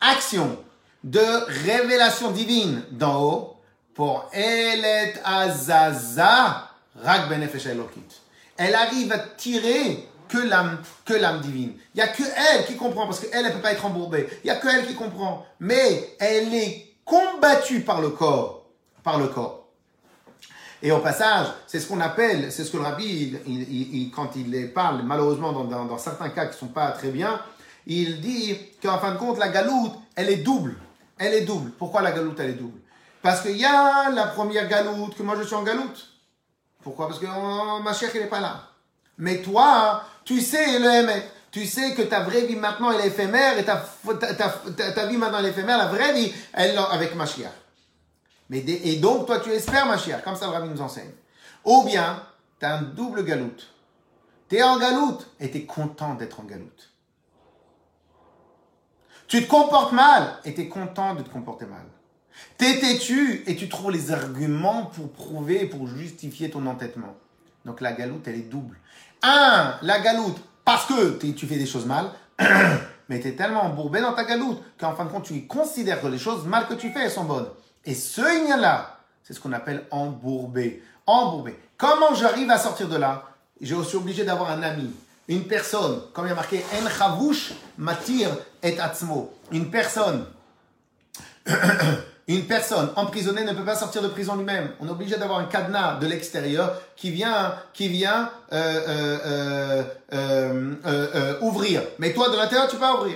[0.00, 0.58] action
[1.03, 3.55] de révélation divine d'en haut
[3.93, 6.69] pour Elet Azaza
[7.01, 8.21] Rak Benefesh Elokit.
[8.57, 11.73] Elle arrive à tirer que l'âme, que l'âme divine.
[11.93, 14.27] Il n'y a que elle qui comprend, parce qu'elle, elle ne peut pas être embourbée.
[14.43, 15.45] Il n'y a que elle qui comprend.
[15.59, 18.65] Mais elle est combattue par le corps.
[19.03, 19.67] Par le corps.
[20.81, 25.01] Et au passage, c'est ce qu'on appelle, c'est ce que le rabbi, quand il parle,
[25.03, 27.39] malheureusement dans, dans, dans certains cas qui ne sont pas très bien,
[27.87, 30.75] il dit qu'en fin de compte, la galoute, elle est double.
[31.23, 31.71] Elle est double.
[31.71, 32.79] Pourquoi la galoute, elle est double?
[33.21, 36.09] Parce qu'il y a la première galoute, que moi je suis en galoute.
[36.83, 37.07] Pourquoi?
[37.07, 38.67] Parce que oh, ma chère, elle n'est pas là.
[39.17, 41.23] Mais toi, tu sais le aimer.
[41.49, 43.85] Tu sais que ta vraie vie maintenant, elle est éphémère, et ta,
[44.19, 44.49] ta,
[44.91, 47.51] ta, vie maintenant, elle est éphémère, la vraie vie, elle avec ma chère.
[48.49, 51.11] Mais et donc, toi, tu espères ma chère, comme ça le rabbi nous enseigne.
[51.63, 52.21] Ou bien,
[52.59, 53.67] tu as un double galoute.
[54.49, 56.92] Tu es en galoute, et tu es content d'être en galoute.
[59.33, 61.81] Tu te comportes mal et tu es content de te comporter mal.
[62.55, 67.15] T'es têtu et tu trouves les arguments pour prouver, pour justifier ton entêtement.
[67.65, 68.77] Donc la galoute, elle est double.
[69.23, 72.11] Un, la galoute, parce que tu fais des choses mal,
[73.09, 76.05] mais tu es tellement embourbé dans ta galoute qu'en fin de compte, tu considères que
[76.05, 77.49] les choses mal que tu fais, sont bonnes.
[77.85, 80.83] Et ce lien-là, c'est ce qu'on appelle embourbé.
[81.07, 81.57] Embourbé.
[81.75, 83.23] Comment j'arrive à sortir de là?
[83.59, 84.93] Je suis obligé d'avoir un ami
[85.27, 88.29] une personne, comme il y a marqué, En chavush matir
[88.61, 89.33] et atzmo.
[89.51, 90.25] Une personne,
[92.27, 94.71] une personne emprisonnée ne peut pas sortir de prison lui-même.
[94.79, 101.39] On est obligé d'avoir un cadenas de l'extérieur qui vient, qui vient euh, euh, euh,
[101.41, 101.81] ouvrir.
[101.99, 103.15] Mais toi, de l'intérieur, tu peux pas ouvrir.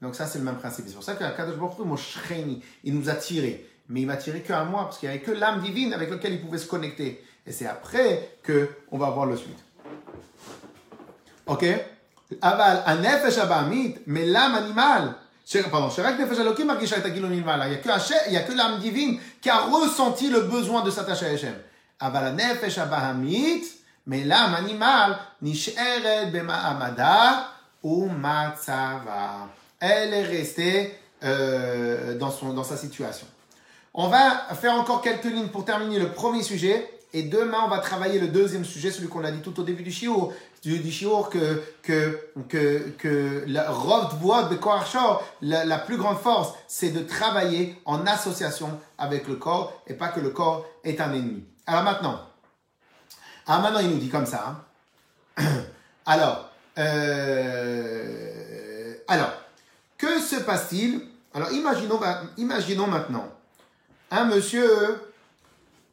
[0.00, 0.86] Donc ça, c'est le même principe.
[0.88, 1.76] C'est pour ça que Kadosh Baruch
[2.84, 3.68] il nous a tirés.
[3.88, 6.32] Mais il m'a tiré qu'à moi, parce qu'il n'y avait que l'âme divine avec laquelle
[6.32, 7.22] il pouvait se connecter.
[7.46, 9.58] Et c'est après que on va voir le suite
[11.45, 11.63] Ok
[12.41, 15.09] Aval, הנפש הבעמית, מלם אנימל,
[15.71, 17.65] pardon, שרק נפש אלוקים מרגישה את הגילוי מלמעלה.
[17.65, 21.53] Il n'y a que l'âme divine qui a ressenti le besoin de s'attacher à Hachem.
[22.01, 23.77] אבל הנפש הבהמית,
[24.07, 27.41] מלם אנימל, נשארת במעמדה
[27.83, 29.45] ומצבה.
[29.81, 33.27] Elle est restée euh, dans, son, dans sa situation.
[33.93, 36.89] On va faire encore quelques lignes pour terminer le premier sujet.
[37.14, 39.82] et demain, on va travailler le deuxième sujet, celui qu'on a dit tout au début
[39.82, 40.32] du shiur,
[40.62, 44.56] du, du shiur que, que, que, que la de
[45.42, 50.08] la, la plus grande force, c'est de travailler en association avec le corps et pas
[50.08, 51.44] que le corps est un ennemi.
[51.66, 52.20] Alors maintenant,
[53.46, 54.56] alors maintenant il nous dit comme ça.
[55.38, 55.42] Hein.
[56.04, 58.32] Alors, euh,
[59.06, 59.32] alors,
[59.96, 61.00] que se passe-t-il?
[61.32, 62.00] Alors, imaginons,
[62.36, 63.28] imaginons maintenant
[64.10, 65.00] un monsieur,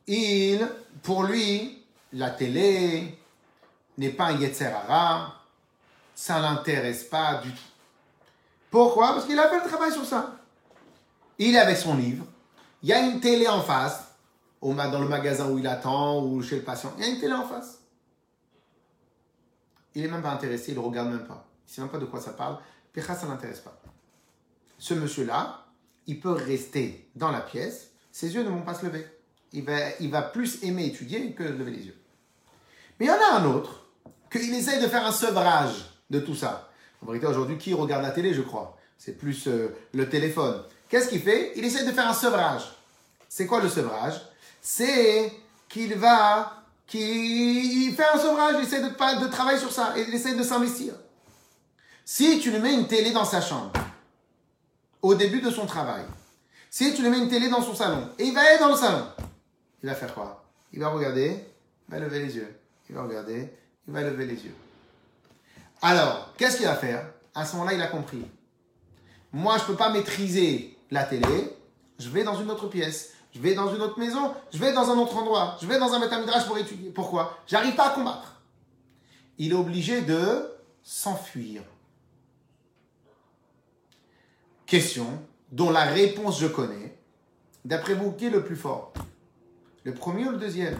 [0.07, 0.67] il
[1.03, 1.83] pour lui,
[2.13, 3.17] la télé
[3.97, 5.35] n'est pas un Yetzerara,
[6.15, 7.57] ça l'intéresse pas du tout.
[8.69, 9.13] Pourquoi?
[9.13, 10.35] Parce qu'il a fait le travail sur ça.
[11.37, 12.25] Il avec son livre,
[12.83, 14.05] il y a une télé en face,
[14.61, 17.33] dans le magasin où il attend ou chez le patient, il y a une télé
[17.33, 17.79] en face.
[19.95, 21.45] Il n'est même pas intéressé, il ne regarde même pas.
[21.65, 22.57] Il ne sait même pas de quoi ça parle.
[22.93, 23.79] Pécha, ça ne l'intéresse pas.
[24.77, 25.65] Ce monsieur-là,
[26.07, 29.07] il peut rester dans la pièce, ses yeux ne vont pas se lever
[29.53, 31.97] il va, plus aimer étudier que lever les yeux.
[32.99, 33.85] Mais il y en a un autre,
[34.31, 36.69] qu'il essaye de faire un sevrage de tout ça.
[37.01, 40.61] En vérité, aujourd'hui, qui regarde la télé, je crois C'est plus euh, le téléphone.
[40.89, 41.53] Qu'est-ce qu'il fait?
[41.55, 42.63] Il essaye de faire un sevrage.
[43.27, 44.21] C'est quoi le sevrage?
[44.61, 45.31] C'est
[45.69, 50.35] qu'il va, qu'il fait un sevrage, il essaie de, de travailler sur ça, il essaie
[50.35, 50.93] de s'investir.
[52.03, 53.71] Si tu lui mets une télé dans sa chambre,
[55.01, 56.03] au début de son travail,
[56.69, 58.75] si tu lui mets une télé dans son salon, et il va aller dans le
[58.75, 59.05] salon,
[59.83, 60.43] il va faire quoi?
[60.73, 61.43] Il va regarder,
[61.87, 62.59] il va lever les yeux.
[62.89, 63.53] Il va regarder,
[63.87, 64.55] il va lever les yeux.
[65.81, 67.05] Alors, qu'est-ce qu'il va faire?
[67.33, 68.25] À ce moment-là, il a compris.
[69.31, 71.55] Moi, je ne peux pas maîtriser la télé.
[71.99, 73.13] Je vais dans une autre pièce.
[73.33, 74.33] Je vais dans une autre maison.
[74.51, 75.57] Je vais dans un autre endroit.
[75.61, 76.89] Je vais dans un métamidrage pour étudier.
[76.89, 77.37] Pourquoi?
[77.47, 78.41] J'arrive pas à combattre.
[79.37, 80.51] Il est obligé de
[80.81, 81.61] s'enfuir.
[84.69, 85.07] question
[85.51, 86.95] dont la réponse je connais.
[87.65, 88.93] D'après vous, qui est le plus fort?
[89.83, 90.77] Le premier ou le deuxième?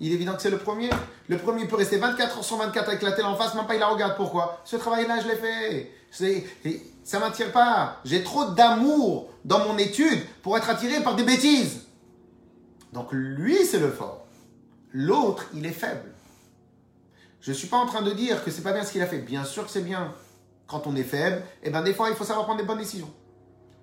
[0.00, 0.90] Il est évident que c'est le premier.
[1.28, 3.74] Le premier peut rester 24 heures sur 24 avec la télé en face, même pas
[3.74, 4.16] il la regarde.
[4.16, 4.60] Pourquoi?
[4.64, 6.82] Ce travail-là, je l'ai fait.
[7.04, 8.00] Ça m'attire pas.
[8.04, 11.82] J'ai trop d'amour dans mon étude pour être attiré par des bêtises.
[12.92, 14.26] Donc lui, c'est le fort.
[14.92, 16.12] L'autre, il est faible.
[17.40, 19.06] Je ne suis pas en train de dire que c'est pas bien ce qu'il a
[19.06, 19.18] fait.
[19.18, 20.12] Bien sûr que c'est bien.
[20.66, 23.10] Quand on est faible, eh ben des fois, il faut savoir prendre des bonnes décisions.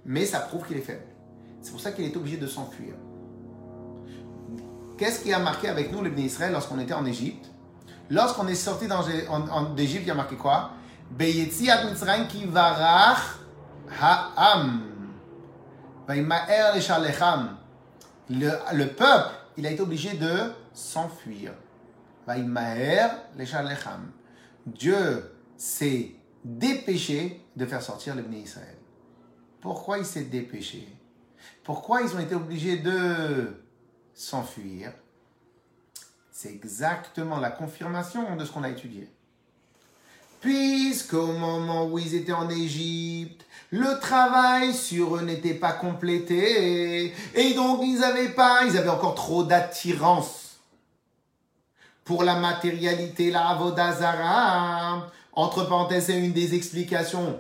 [0.06, 1.04] Mais ça prouve qu'il est faible.
[1.62, 2.94] C'est pour ça qu'il est obligé de s'enfuir.
[5.00, 7.50] Qu'est-ce qui a marqué avec nous, les Israël, lorsqu'on était en Égypte?
[8.10, 8.86] Lorsqu'on est sorti
[9.74, 10.72] d'Égypte, il y a marqué quoi?
[14.02, 14.82] Ha'am.
[18.30, 21.54] Le, le peuple, il a été obligé de s'enfuir.
[24.66, 26.12] Dieu s'est
[26.44, 28.78] dépêché de faire sortir les Israël.
[29.62, 30.94] Pourquoi il s'est dépêché?
[31.64, 33.64] Pourquoi ils ont été obligés de
[34.20, 34.92] s'enfuir
[36.32, 39.10] C'est exactement la confirmation de ce qu'on a étudié.
[40.42, 47.54] Puisqu'au moment où ils étaient en Égypte, le travail sur eux n'était pas complété, et
[47.54, 50.58] donc ils n'avaient pas, ils avaient encore trop d'attirance
[52.04, 55.08] pour la matérialité, la avodazara.
[55.34, 57.40] Entre parenthèses, c'est une des explications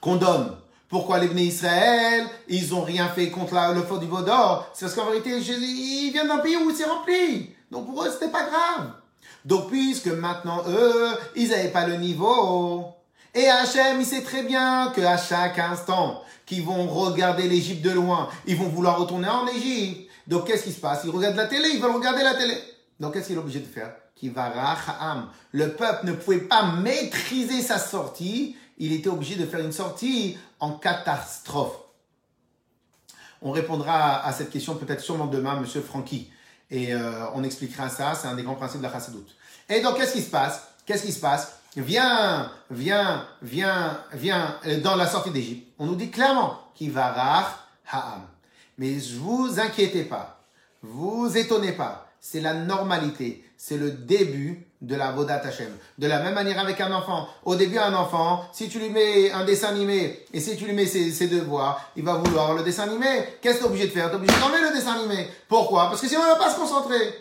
[0.00, 0.56] qu'on donne.
[0.88, 4.94] Pourquoi les Bnei Israël, ils n'ont rien fait contre le fort du Vaudor C'est parce
[4.96, 7.54] qu'en vérité, ils viennent d'un pays où c'est rempli.
[7.70, 8.92] Donc pour eux, c'était pas grave.
[9.44, 12.86] Donc puisque maintenant, eux, ils n'avaient pas le niveau,
[13.34, 18.28] et Hachem, il sait très bien qu'à chaque instant qu'ils vont regarder l'Égypte de loin,
[18.46, 20.08] ils vont vouloir retourner en Égypte.
[20.26, 21.00] Donc qu'est-ce qui se passe?
[21.04, 22.54] Ils regardent la télé, ils veulent regarder la télé.
[23.00, 23.92] Donc qu'est-ce qu'il est obligé de faire?
[25.52, 30.38] Le peuple ne pouvait pas maîtriser sa sortie, il était obligé de faire une sortie
[30.60, 31.76] en catastrophe.
[33.42, 36.30] On répondra à cette question peut-être sûrement demain, Monsieur Francky,
[36.70, 38.14] et euh, on expliquera ça.
[38.14, 39.36] C'est un des grands principes de la Chassadoute.
[39.68, 40.68] Et donc qu'est-ce qui se passe?
[40.86, 41.58] Qu'est-ce qui se passe?
[41.76, 45.72] Viens, viens, viens, viens euh, dans la sortie d'Égypte.
[45.78, 48.22] On nous dit clairement qu'il va rar ha'am.
[48.78, 50.42] Mais vous inquiétez pas,
[50.82, 52.08] vous étonnez pas.
[52.20, 55.70] C'est la normalité, c'est le début de la Vodat Hashem.
[55.98, 57.28] De la même manière avec un enfant.
[57.44, 60.72] Au début, un enfant, si tu lui mets un dessin animé et si tu lui
[60.72, 63.06] mets ses, devoirs, il va vouloir le dessin animé.
[63.40, 64.10] Qu'est-ce que tu es obligé de faire?
[64.10, 65.28] Tu es obligé d'enlever le dessin animé.
[65.48, 65.88] Pourquoi?
[65.88, 67.14] Parce que sinon, il ne va pas se concentrer.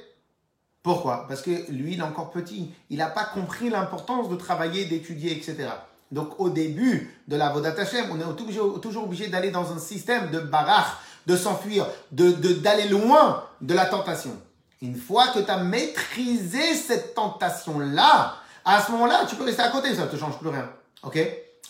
[0.81, 1.25] Pourquoi?
[1.27, 2.71] Parce que lui, il est encore petit.
[2.89, 5.69] Il n'a pas compris l'importance de travailler, d'étudier, etc.
[6.11, 9.79] Donc au début de la Vodat Hashem, on est toujours, toujours obligé d'aller dans un
[9.79, 14.37] système de barach, de s'enfuir, d'aller de, d'aller loin de la tentation.
[14.83, 19.69] Une fois que tu as maîtrisé cette tentation-là, à ce moment-là, tu peux rester à
[19.69, 20.69] côté, ça ne te change plus rien.
[21.03, 21.17] Ok?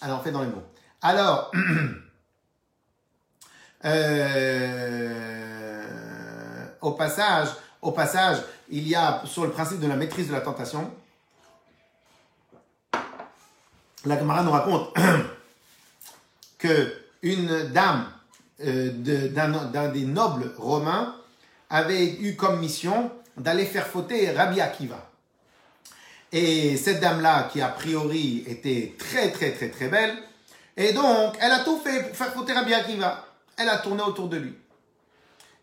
[0.02, 0.64] Alors, on fait dans les mots.
[1.00, 1.52] Alors,
[3.86, 5.84] euh,
[6.82, 7.50] au passage,
[8.70, 10.92] il y a sur le principe de la maîtrise de la tentation,
[14.06, 14.98] la camarade nous raconte
[16.58, 18.08] que une dame
[18.66, 18.90] euh,
[19.30, 21.16] d'un des nobles romains
[21.74, 25.10] avait eu comme mission d'aller faire fauter Rabbi Akiva.
[26.32, 30.16] Et cette dame-là, qui a priori était très très très très belle,
[30.78, 33.26] et donc elle a tout fait pour faire fauter Rabbi Akiva.
[33.58, 34.56] Elle a tourné autour de lui.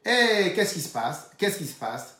[0.04, 1.30] Et qu'est-ce qui se passe?
[1.38, 2.16] Qu'est-ce qui se passe?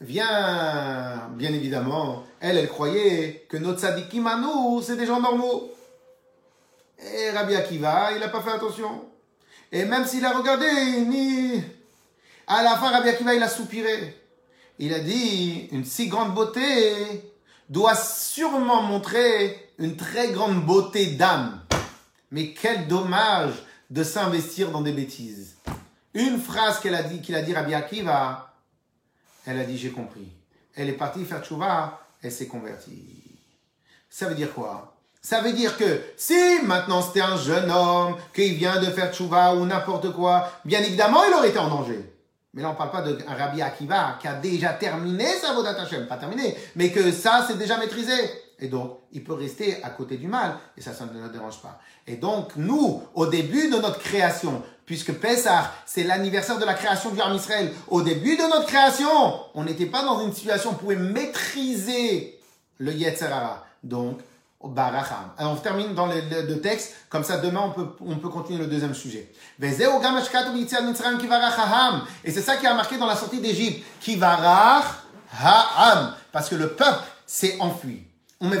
[0.00, 4.38] Vient, bien évidemment, elle, elle croyait que notre sadikim à
[4.82, 5.72] c'est des gens normaux.
[6.98, 9.06] Et Rabbi Akiva, il n'a pas fait attention.
[9.72, 10.66] Et même s'il a regardé,
[11.06, 11.62] ni...
[12.46, 14.20] À la fin, Rabbi Akiva, il a soupiré.
[14.78, 17.32] Il a dit, une si grande beauté
[17.68, 21.60] doit sûrement montrer une très grande beauté d'âme.
[22.30, 23.54] Mais quel dommage
[23.90, 25.56] de s'investir dans des bêtises.
[26.14, 28.54] Une phrase qu'elle a dit, qu'il a dit Rabbi Akiva,
[29.46, 30.32] elle a dit j'ai compris.
[30.74, 33.38] Elle est partie faire tchouva, elle s'est convertie.
[34.10, 34.96] Ça veut dire quoi?
[35.22, 36.34] Ça veut dire que si
[36.64, 41.24] maintenant c'était un jeune homme qui vient de faire tchouva ou n'importe quoi, bien évidemment
[41.24, 42.13] il aurait été en danger.
[42.54, 45.80] Mais là, on ne parle pas d'un Rabbi Akiva qui a déjà terminé sa Vodat
[45.80, 48.12] Hashem, pas terminé, mais que ça, c'est déjà maîtrisé.
[48.60, 51.60] Et donc, il peut rester à côté du mal, et ça, ça ne le dérange
[51.60, 51.80] pas.
[52.06, 57.10] Et donc, nous, au début de notre création, puisque Pessah, c'est l'anniversaire de la création
[57.10, 60.72] du Arme Israël, au début de notre création, on n'était pas dans une situation où
[60.74, 62.38] on pouvait maîtriser
[62.78, 63.66] le Yetzerara.
[63.82, 64.20] Donc,
[65.38, 66.14] Alors, on termine dans le,
[66.46, 69.30] le, texte, comme ça demain on peut, on peut continuer le deuxième sujet.
[69.60, 69.72] Et
[72.30, 73.84] c'est ça qui a marqué dans la sortie d'Égypte.
[74.00, 74.84] Kivarach.
[76.32, 78.06] Parce que le peuple s'est enfui.
[78.40, 78.54] Il,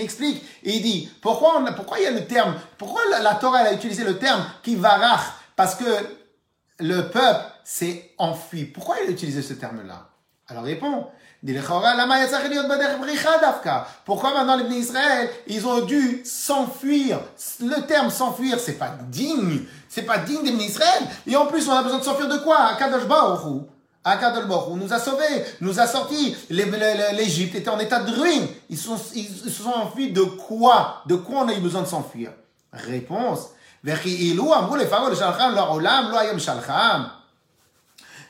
[0.00, 3.58] explique et il dit pourquoi, on, pourquoi il y a le terme, pourquoi la, Torah
[3.58, 5.20] a utilisé le terme qui varach?
[5.56, 5.84] Parce que
[6.78, 8.64] le peuple s'est enfui.
[8.64, 10.08] Pourquoi il a utilisé ce terme-là?
[10.48, 11.08] Alors répond.
[14.04, 17.20] Pourquoi maintenant les Israël, ils ont dû s'enfuir?
[17.60, 19.64] Le terme s'enfuir, c'est pas digne.
[19.88, 21.02] C'est pas digne des Israël.
[21.26, 22.58] Et en plus, on a besoin de s'enfuir de quoi?
[22.58, 23.64] Akadosh Baruch
[24.04, 26.36] Baruch nous a sauvés, nous a sortis.
[26.50, 28.46] L'Égypte était en état de ruine.
[28.68, 31.02] Ils, sont, ils se sont enfuis de quoi?
[31.06, 32.32] De quoi on a eu besoin de s'enfuir?
[32.72, 33.48] Réponse.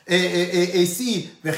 [0.07, 1.53] Et, et, et, si, et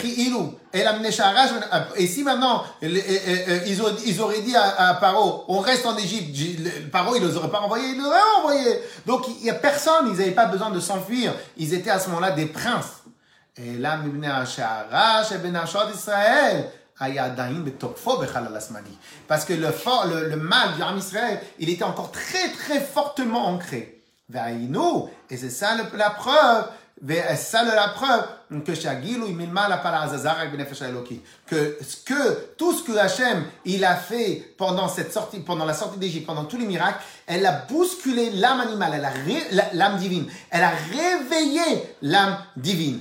[2.07, 6.35] si maintenant ils, ont, ils auraient dit à, à Paro, on reste en Égypte,
[6.91, 8.79] Paro il les aurait pas envoyés, il les aurait envoyés.
[9.05, 12.09] Donc il y a personne, ils n'avaient pas besoin de s'enfuir, ils étaient à ce
[12.09, 13.03] moment-là des princes.
[13.55, 13.99] Et là,
[15.93, 16.69] Israël,
[19.27, 24.01] parce que le, fort, le mal du Israël, il était encore très très fortement ancré.
[25.29, 26.65] Et c'est ça la preuve
[27.35, 28.71] ça la preuve que
[31.47, 35.73] que ce que tout ce que Hachem il a fait pendant cette sortie pendant la
[35.73, 39.11] sortie d'Égypte pendant tous les miracles elle a bousculé l'âme animale elle a
[39.73, 40.25] l'âme divine.
[40.49, 42.99] Elle a réveillé l'âme divine.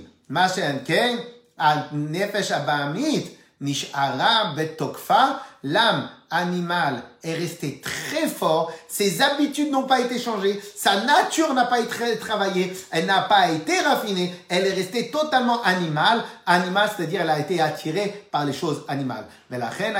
[5.64, 11.66] L'âme animale est restée très fort, ses habitudes n'ont pas été changées, sa nature n'a
[11.66, 17.20] pas été travaillée, elle n'a pas été raffinée, elle est restée totalement animale, animale, c'est-à-dire
[17.20, 19.26] elle a été attirée par les choses animales.
[19.51, 19.97] Mais la reine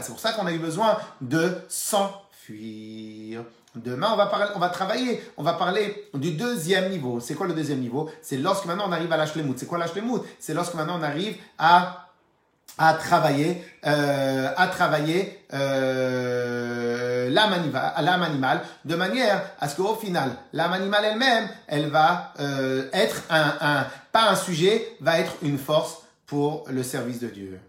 [0.00, 3.42] c'est pour ça qu'on a eu besoin de s'enfuir.
[3.74, 7.20] Demain, on va, parler, on va travailler, on va parler du deuxième niveau.
[7.20, 8.10] C'est quoi le deuxième niveau?
[8.20, 10.02] C'est lorsque maintenant on arrive à lâcher C'est quoi lâcher
[10.38, 12.01] C'est lorsque maintenant on arrive à
[12.78, 20.72] à travailler, euh, à travailler euh, l'âme animale, de manière à ce qu'au final, l'âme
[20.72, 25.98] animale elle-même, elle va euh, être un, un, pas un sujet, va être une force
[26.26, 27.60] pour le service de Dieu.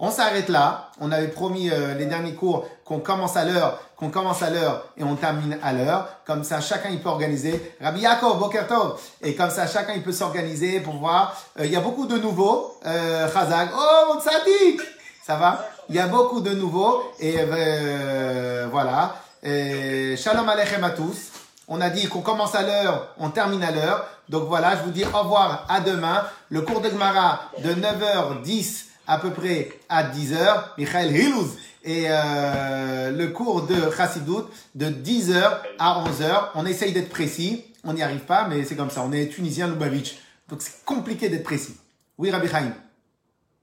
[0.00, 0.90] On s'arrête là.
[1.00, 4.86] On avait promis euh, les derniers cours qu'on commence à l'heure, qu'on commence à l'heure
[4.96, 6.08] et on termine à l'heure.
[6.26, 7.76] Comme ça, chacun il peut organiser.
[7.80, 9.00] Rabbi Yaakov, Bokertov.
[9.22, 11.36] Et comme ça, chacun il peut s'organiser pour voir.
[11.60, 12.76] Euh, il y a beaucoup de nouveaux.
[12.84, 13.28] Euh.
[13.36, 14.80] Oh, mon tzadik
[15.24, 15.64] Ça va?
[15.88, 17.04] Il y a beaucoup de nouveaux.
[17.20, 19.14] Et euh, voilà.
[19.44, 21.30] Et, shalom Alechem à tous.
[21.68, 24.06] On a dit qu'on commence à l'heure, on termine à l'heure.
[24.28, 26.24] Donc voilà, je vous dis au revoir, à demain.
[26.50, 33.10] Le cours de Gemara de 9h10 à peu près à 10h, Michael Hilouz et euh,
[33.10, 34.44] le cours de Chassidut
[34.74, 36.50] de 10h à 11h.
[36.54, 39.02] On essaye d'être précis, on n'y arrive pas, mais c'est comme ça.
[39.02, 40.16] On est tunisien, Lubavitch,
[40.48, 41.76] donc c'est compliqué d'être précis.
[42.16, 42.72] Oui, Rabbi Chaim.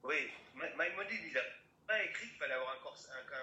[0.04, 0.16] Oui,
[0.56, 1.42] Maïmonide, il n'a
[1.88, 3.34] pas écrit qu'il fallait avoir un, corps, un,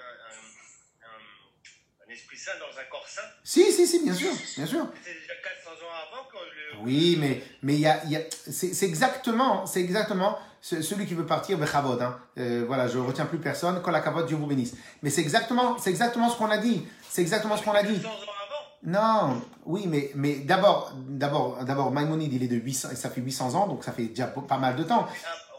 [1.07, 3.23] un, un, esprit saint dans un corps saint.
[3.43, 4.87] Si, si, si, bien sûr, bien sûr.
[5.03, 5.35] C'était déjà
[5.65, 6.85] 400 ans avant que le...
[6.85, 11.59] Oui, mais mais y a, y a c'est exactement, c'est exactement celui qui veut partir,
[11.59, 12.19] bechavod, hein.
[12.39, 13.81] Euh, voilà, je retiens plus personne.
[13.91, 14.75] La cavote, Dieu vous bénisse.
[15.03, 16.87] Mais c'est exactement, c'est exactement ce qu'on a dit.
[17.09, 18.01] C'est exactement ce qu'on a dit.
[18.85, 23.55] Non, oui, mais, mais d'abord, d'abord, d'abord, Maïmonide, il est de 800, ça fait 800
[23.55, 25.09] ans, donc ça fait déjà pas mal de temps.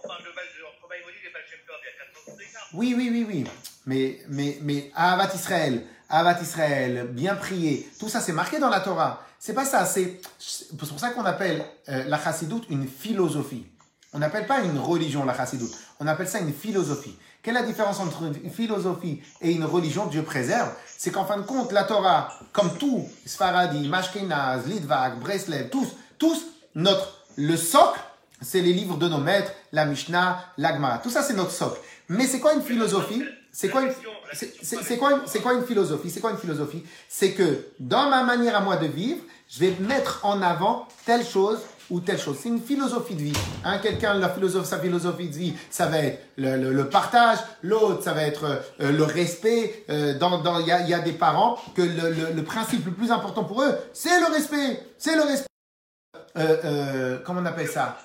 [0.03, 3.43] On parle de Maïmonide et Balchemtov, il y a 400 ans Oui, oui, oui, oui.
[3.85, 8.79] Mais, mais, mais, Avat Israël, Avat Israël, bien prier, tout ça, c'est marqué dans la
[8.79, 9.25] Torah.
[9.37, 13.65] C'est pas ça, c'est, c'est pour ça qu'on appelle euh, la chassidoute une philosophie.
[14.13, 17.15] On n'appelle pas une religion la chassidoute, on appelle ça une philosophie.
[17.41, 20.71] Quelle est la différence entre une philosophie et une religion Dieu préserve?
[20.97, 25.87] C'est qu'en fin de compte, la Torah, comme tout, Sfaradi, Mashkenaz, Litvak, Breslev, tous,
[26.17, 26.45] tous,
[26.75, 27.99] notre, le socle,
[28.41, 30.99] c'est les livres de nos maîtres, la Mishnah, l'Agma.
[31.01, 31.79] Tout ça, c'est notre socle.
[32.09, 33.23] Mais c'est quoi une philosophie?
[33.51, 33.83] C'est quoi,
[34.33, 34.97] c'est
[35.41, 36.09] quoi une philosophie?
[36.09, 36.83] C'est quoi une philosophie?
[37.07, 41.25] C'est que dans ma manière à moi de vivre, je vais mettre en avant telle
[41.25, 42.37] chose ou telle chose.
[42.41, 43.37] C'est une philosophie de vie.
[43.63, 47.39] Hein, Quelqu'un, la philosophe, sa philosophie de vie, ça va être le, le, partage.
[47.63, 49.85] L'autre, ça va être euh, le respect.
[49.89, 52.91] Euh, dans, dans, il y a, y a, des parents que le, le, principe le
[52.91, 54.83] plus important pour eux, c'est le respect.
[54.97, 55.47] C'est le respect.
[56.37, 57.97] Euh, euh comment on appelle ça?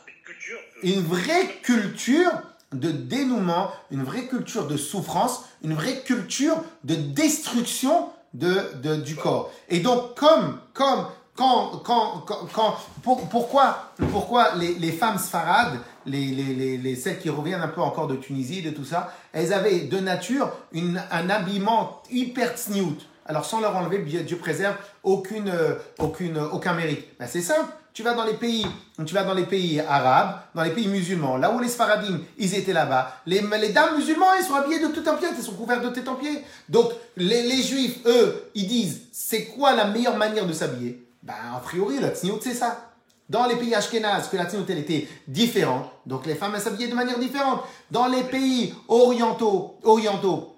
[0.83, 2.31] Une vraie culture
[2.73, 9.15] de dénouement, une vraie culture de souffrance, une vraie culture de destruction de, de, du
[9.15, 9.53] corps.
[9.69, 11.07] Et donc, comme, comme
[11.37, 17.63] quand, quand, quand, pourquoi, pourquoi les, les femmes sfarades, les, les, les, celles qui reviennent
[17.63, 22.03] un peu encore de Tunisie, de tout ça, elles avaient de nature une, un habillement
[22.11, 22.99] hyper tsniout.
[23.27, 25.53] Alors sans leur enlever, Dieu préserve, aucune,
[25.99, 27.07] aucune, aucun mérite.
[27.19, 27.71] Ben, c'est simple.
[27.95, 28.67] Tu vas dans les pays,
[29.07, 32.53] tu vas dans les pays arabes, dans les pays musulmans, là où les Sfaradim, ils
[32.57, 33.21] étaient là-bas.
[33.25, 35.91] Les, les dames musulmanes, ils sont habillées de tout en pied, elles sont couvertes de
[35.91, 36.43] tête en pied.
[36.69, 41.04] Donc, les, les juifs, eux, ils disent, c'est quoi la meilleure manière de s'habiller?
[41.25, 42.91] Ben, a priori, la tsniout, c'est ça.
[43.31, 45.87] Dans les pays ashkénazes, que la tsniout, elle était différente.
[46.05, 47.63] Donc, les femmes, elles s'habillaient de manière différente.
[47.91, 50.55] Dans les pays orientaux, orientaux,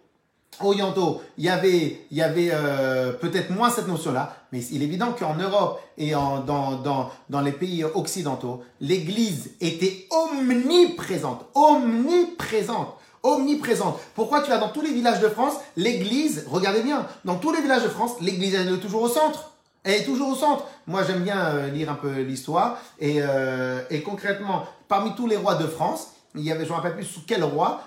[0.59, 5.13] orientaux, il y avait, y avait euh, peut-être moins cette notion-là, mais il est évident
[5.17, 14.01] qu'en Europe et dans, dans, dans les pays occidentaux, l'Église était omniprésente, omniprésente, omniprésente.
[14.17, 17.61] Pourquoi tu vas dans tous les villages de France, l'Église, regardez bien, dans tous les
[17.61, 19.53] villages de France, l'Église est toujours au centre.
[19.87, 20.65] Elle est toujours au centre.
[20.89, 25.37] Moi, j'aime bien euh, lire un peu l'histoire et, euh, et concrètement, parmi tous les
[25.37, 27.81] rois de France, il y avait, je ne me rappelle plus sous quel roi,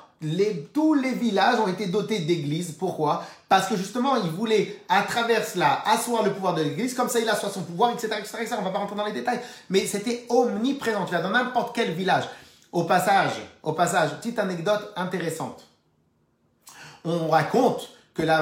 [0.73, 2.71] tous les villages ont été dotés d'églises.
[2.71, 3.23] Pourquoi?
[3.49, 7.19] Parce que justement, il voulait, à travers cela, asseoir le pouvoir de l'église, comme ça
[7.19, 8.55] il assoit son pouvoir, etc., etc..
[8.57, 11.03] On va pas rentrer dans les détails, mais c'était omniprésent.
[11.05, 12.23] Tu vas dans n'importe quel village.
[12.71, 13.31] Au passage,
[13.61, 15.65] au passage, petite anecdote intéressante.
[17.03, 17.89] On raconte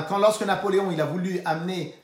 [0.10, 1.96] quand lorsque Napoléon il a voulu amener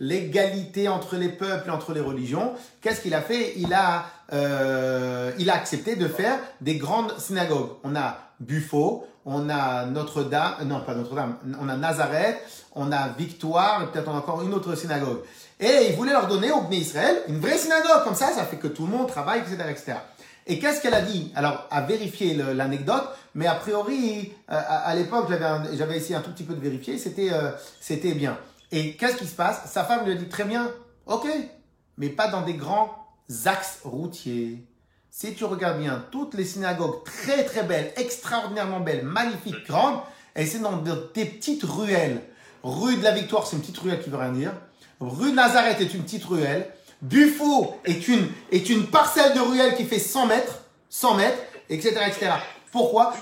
[0.00, 3.54] l'égalité entre les peuples et entre les religions, qu'est-ce qu'il a fait?
[3.56, 7.70] Il a euh, il a accepté de faire des grandes synagogues.
[7.84, 12.38] On a Buffo, on a Notre-Dame, non pas Notre-Dame, on a Nazareth,
[12.74, 15.20] on a Victoire, peut-être encore une autre synagogue.
[15.60, 18.56] Et il voulait leur donner au Bnei Israël une vraie synagogue, comme ça, ça fait
[18.56, 19.56] que tout le monde travaille, etc.
[19.70, 19.94] etc.
[20.46, 21.32] Et qu'est-ce qu'elle a dit?
[21.34, 25.28] Alors, à vérifier l'anecdote, mais a priori, euh, à, à l'époque,
[25.72, 28.36] j'avais essayé un tout petit peu de vérifier, c'était euh, c'était bien.
[28.70, 29.70] Et qu'est-ce qui se passe?
[29.70, 30.70] Sa femme lui a dit très bien,
[31.06, 31.26] ok,
[31.96, 32.90] mais pas dans des grands
[33.46, 34.66] axes routiers.
[35.10, 40.00] Si tu regardes bien, toutes les synagogues très très belles, extraordinairement belles, magnifiques, grandes,
[40.34, 42.20] elles sont dans des petites ruelles.
[42.64, 44.52] Rue de la Victoire, c'est une petite ruelle qui veut rien dire.
[45.00, 46.68] Rue de Nazareth est une petite ruelle.
[47.04, 51.38] Buffo est une, est une parcelle de ruelle qui fait 100 mètres, 100 mètres,
[51.68, 51.96] etc.
[52.06, 52.32] etc.
[52.72, 53.12] Pourquoi?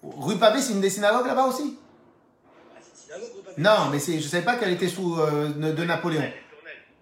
[0.00, 1.76] Rue Pavé, c'est une des synagogues là-bas aussi?
[1.76, 3.60] Ah, c'est une synagogue, rue Pavé.
[3.60, 6.22] Non, mais je savais pas qu'elle était sous euh, de Napoléon.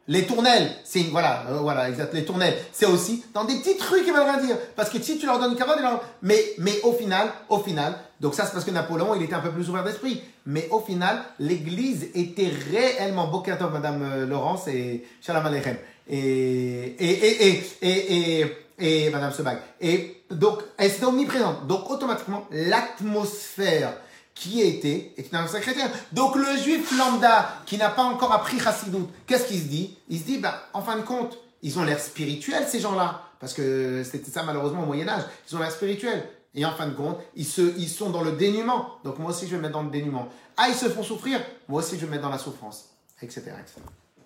[0.09, 0.70] Les les tournelles.
[0.84, 2.12] c'est une- voilà, euh, voilà, exact.
[2.14, 4.57] Les tournelles, c'est aussi dans des petites rues qui veulent rien dire.
[4.74, 8.34] Parce que si tu leur donnes une leur- mais mais au final, au final, donc
[8.34, 10.20] ça c'est parce que Napoléon, il était un peu plus ouvert d'esprit.
[10.46, 15.76] Mais au final, l'Église était réellement Bokatov, Madame euh, Laurence et Shalom Aleichem
[16.09, 18.40] et et et et et,
[18.80, 19.59] et, et Madame Sebag.
[19.80, 21.66] Et donc, elle était omniprésente.
[21.68, 23.94] Donc automatiquement, l'atmosphère
[24.43, 25.90] qui était est une atmosphère chrétienne.
[26.11, 29.97] Donc le juif lambda qui n'a pas encore appris Chassidut, qu'est-ce qu'il se dit?
[30.09, 33.55] Il se dit, bah, en fin de compte, ils ont l'air spirituels ces gens-là, parce
[33.55, 36.28] que c'était ça malheureusement au Moyen Âge, ils ont l'air spirituels.
[36.55, 38.99] Et en fin de compte, ils, se, ils sont dans le dénuement.
[39.05, 40.28] Donc moi aussi je vais me mettre dans le dénuement.
[40.57, 42.90] Ah, ils se font souffrir, moi aussi je vais me mettre dans la souffrance,
[43.22, 43.43] etc.
[43.61, 43.80] etc.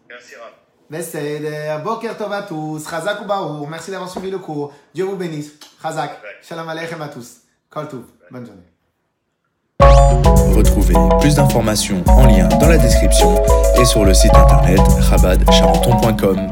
[0.08, 0.52] Merci, Rav.
[0.88, 4.72] Besséder, Boker Tov à tous, Chazak ou Baour, merci d'avoir suivi le cours.
[4.94, 5.52] Dieu vous bénisse.
[5.82, 7.38] Chazak, Shalom Aleichem à tous.
[7.68, 7.86] Kol
[8.30, 8.75] bonne journée.
[10.56, 13.34] Retrouvez plus d'informations en lien dans la description
[13.78, 16.50] et sur le site internet rabadcharenton.com.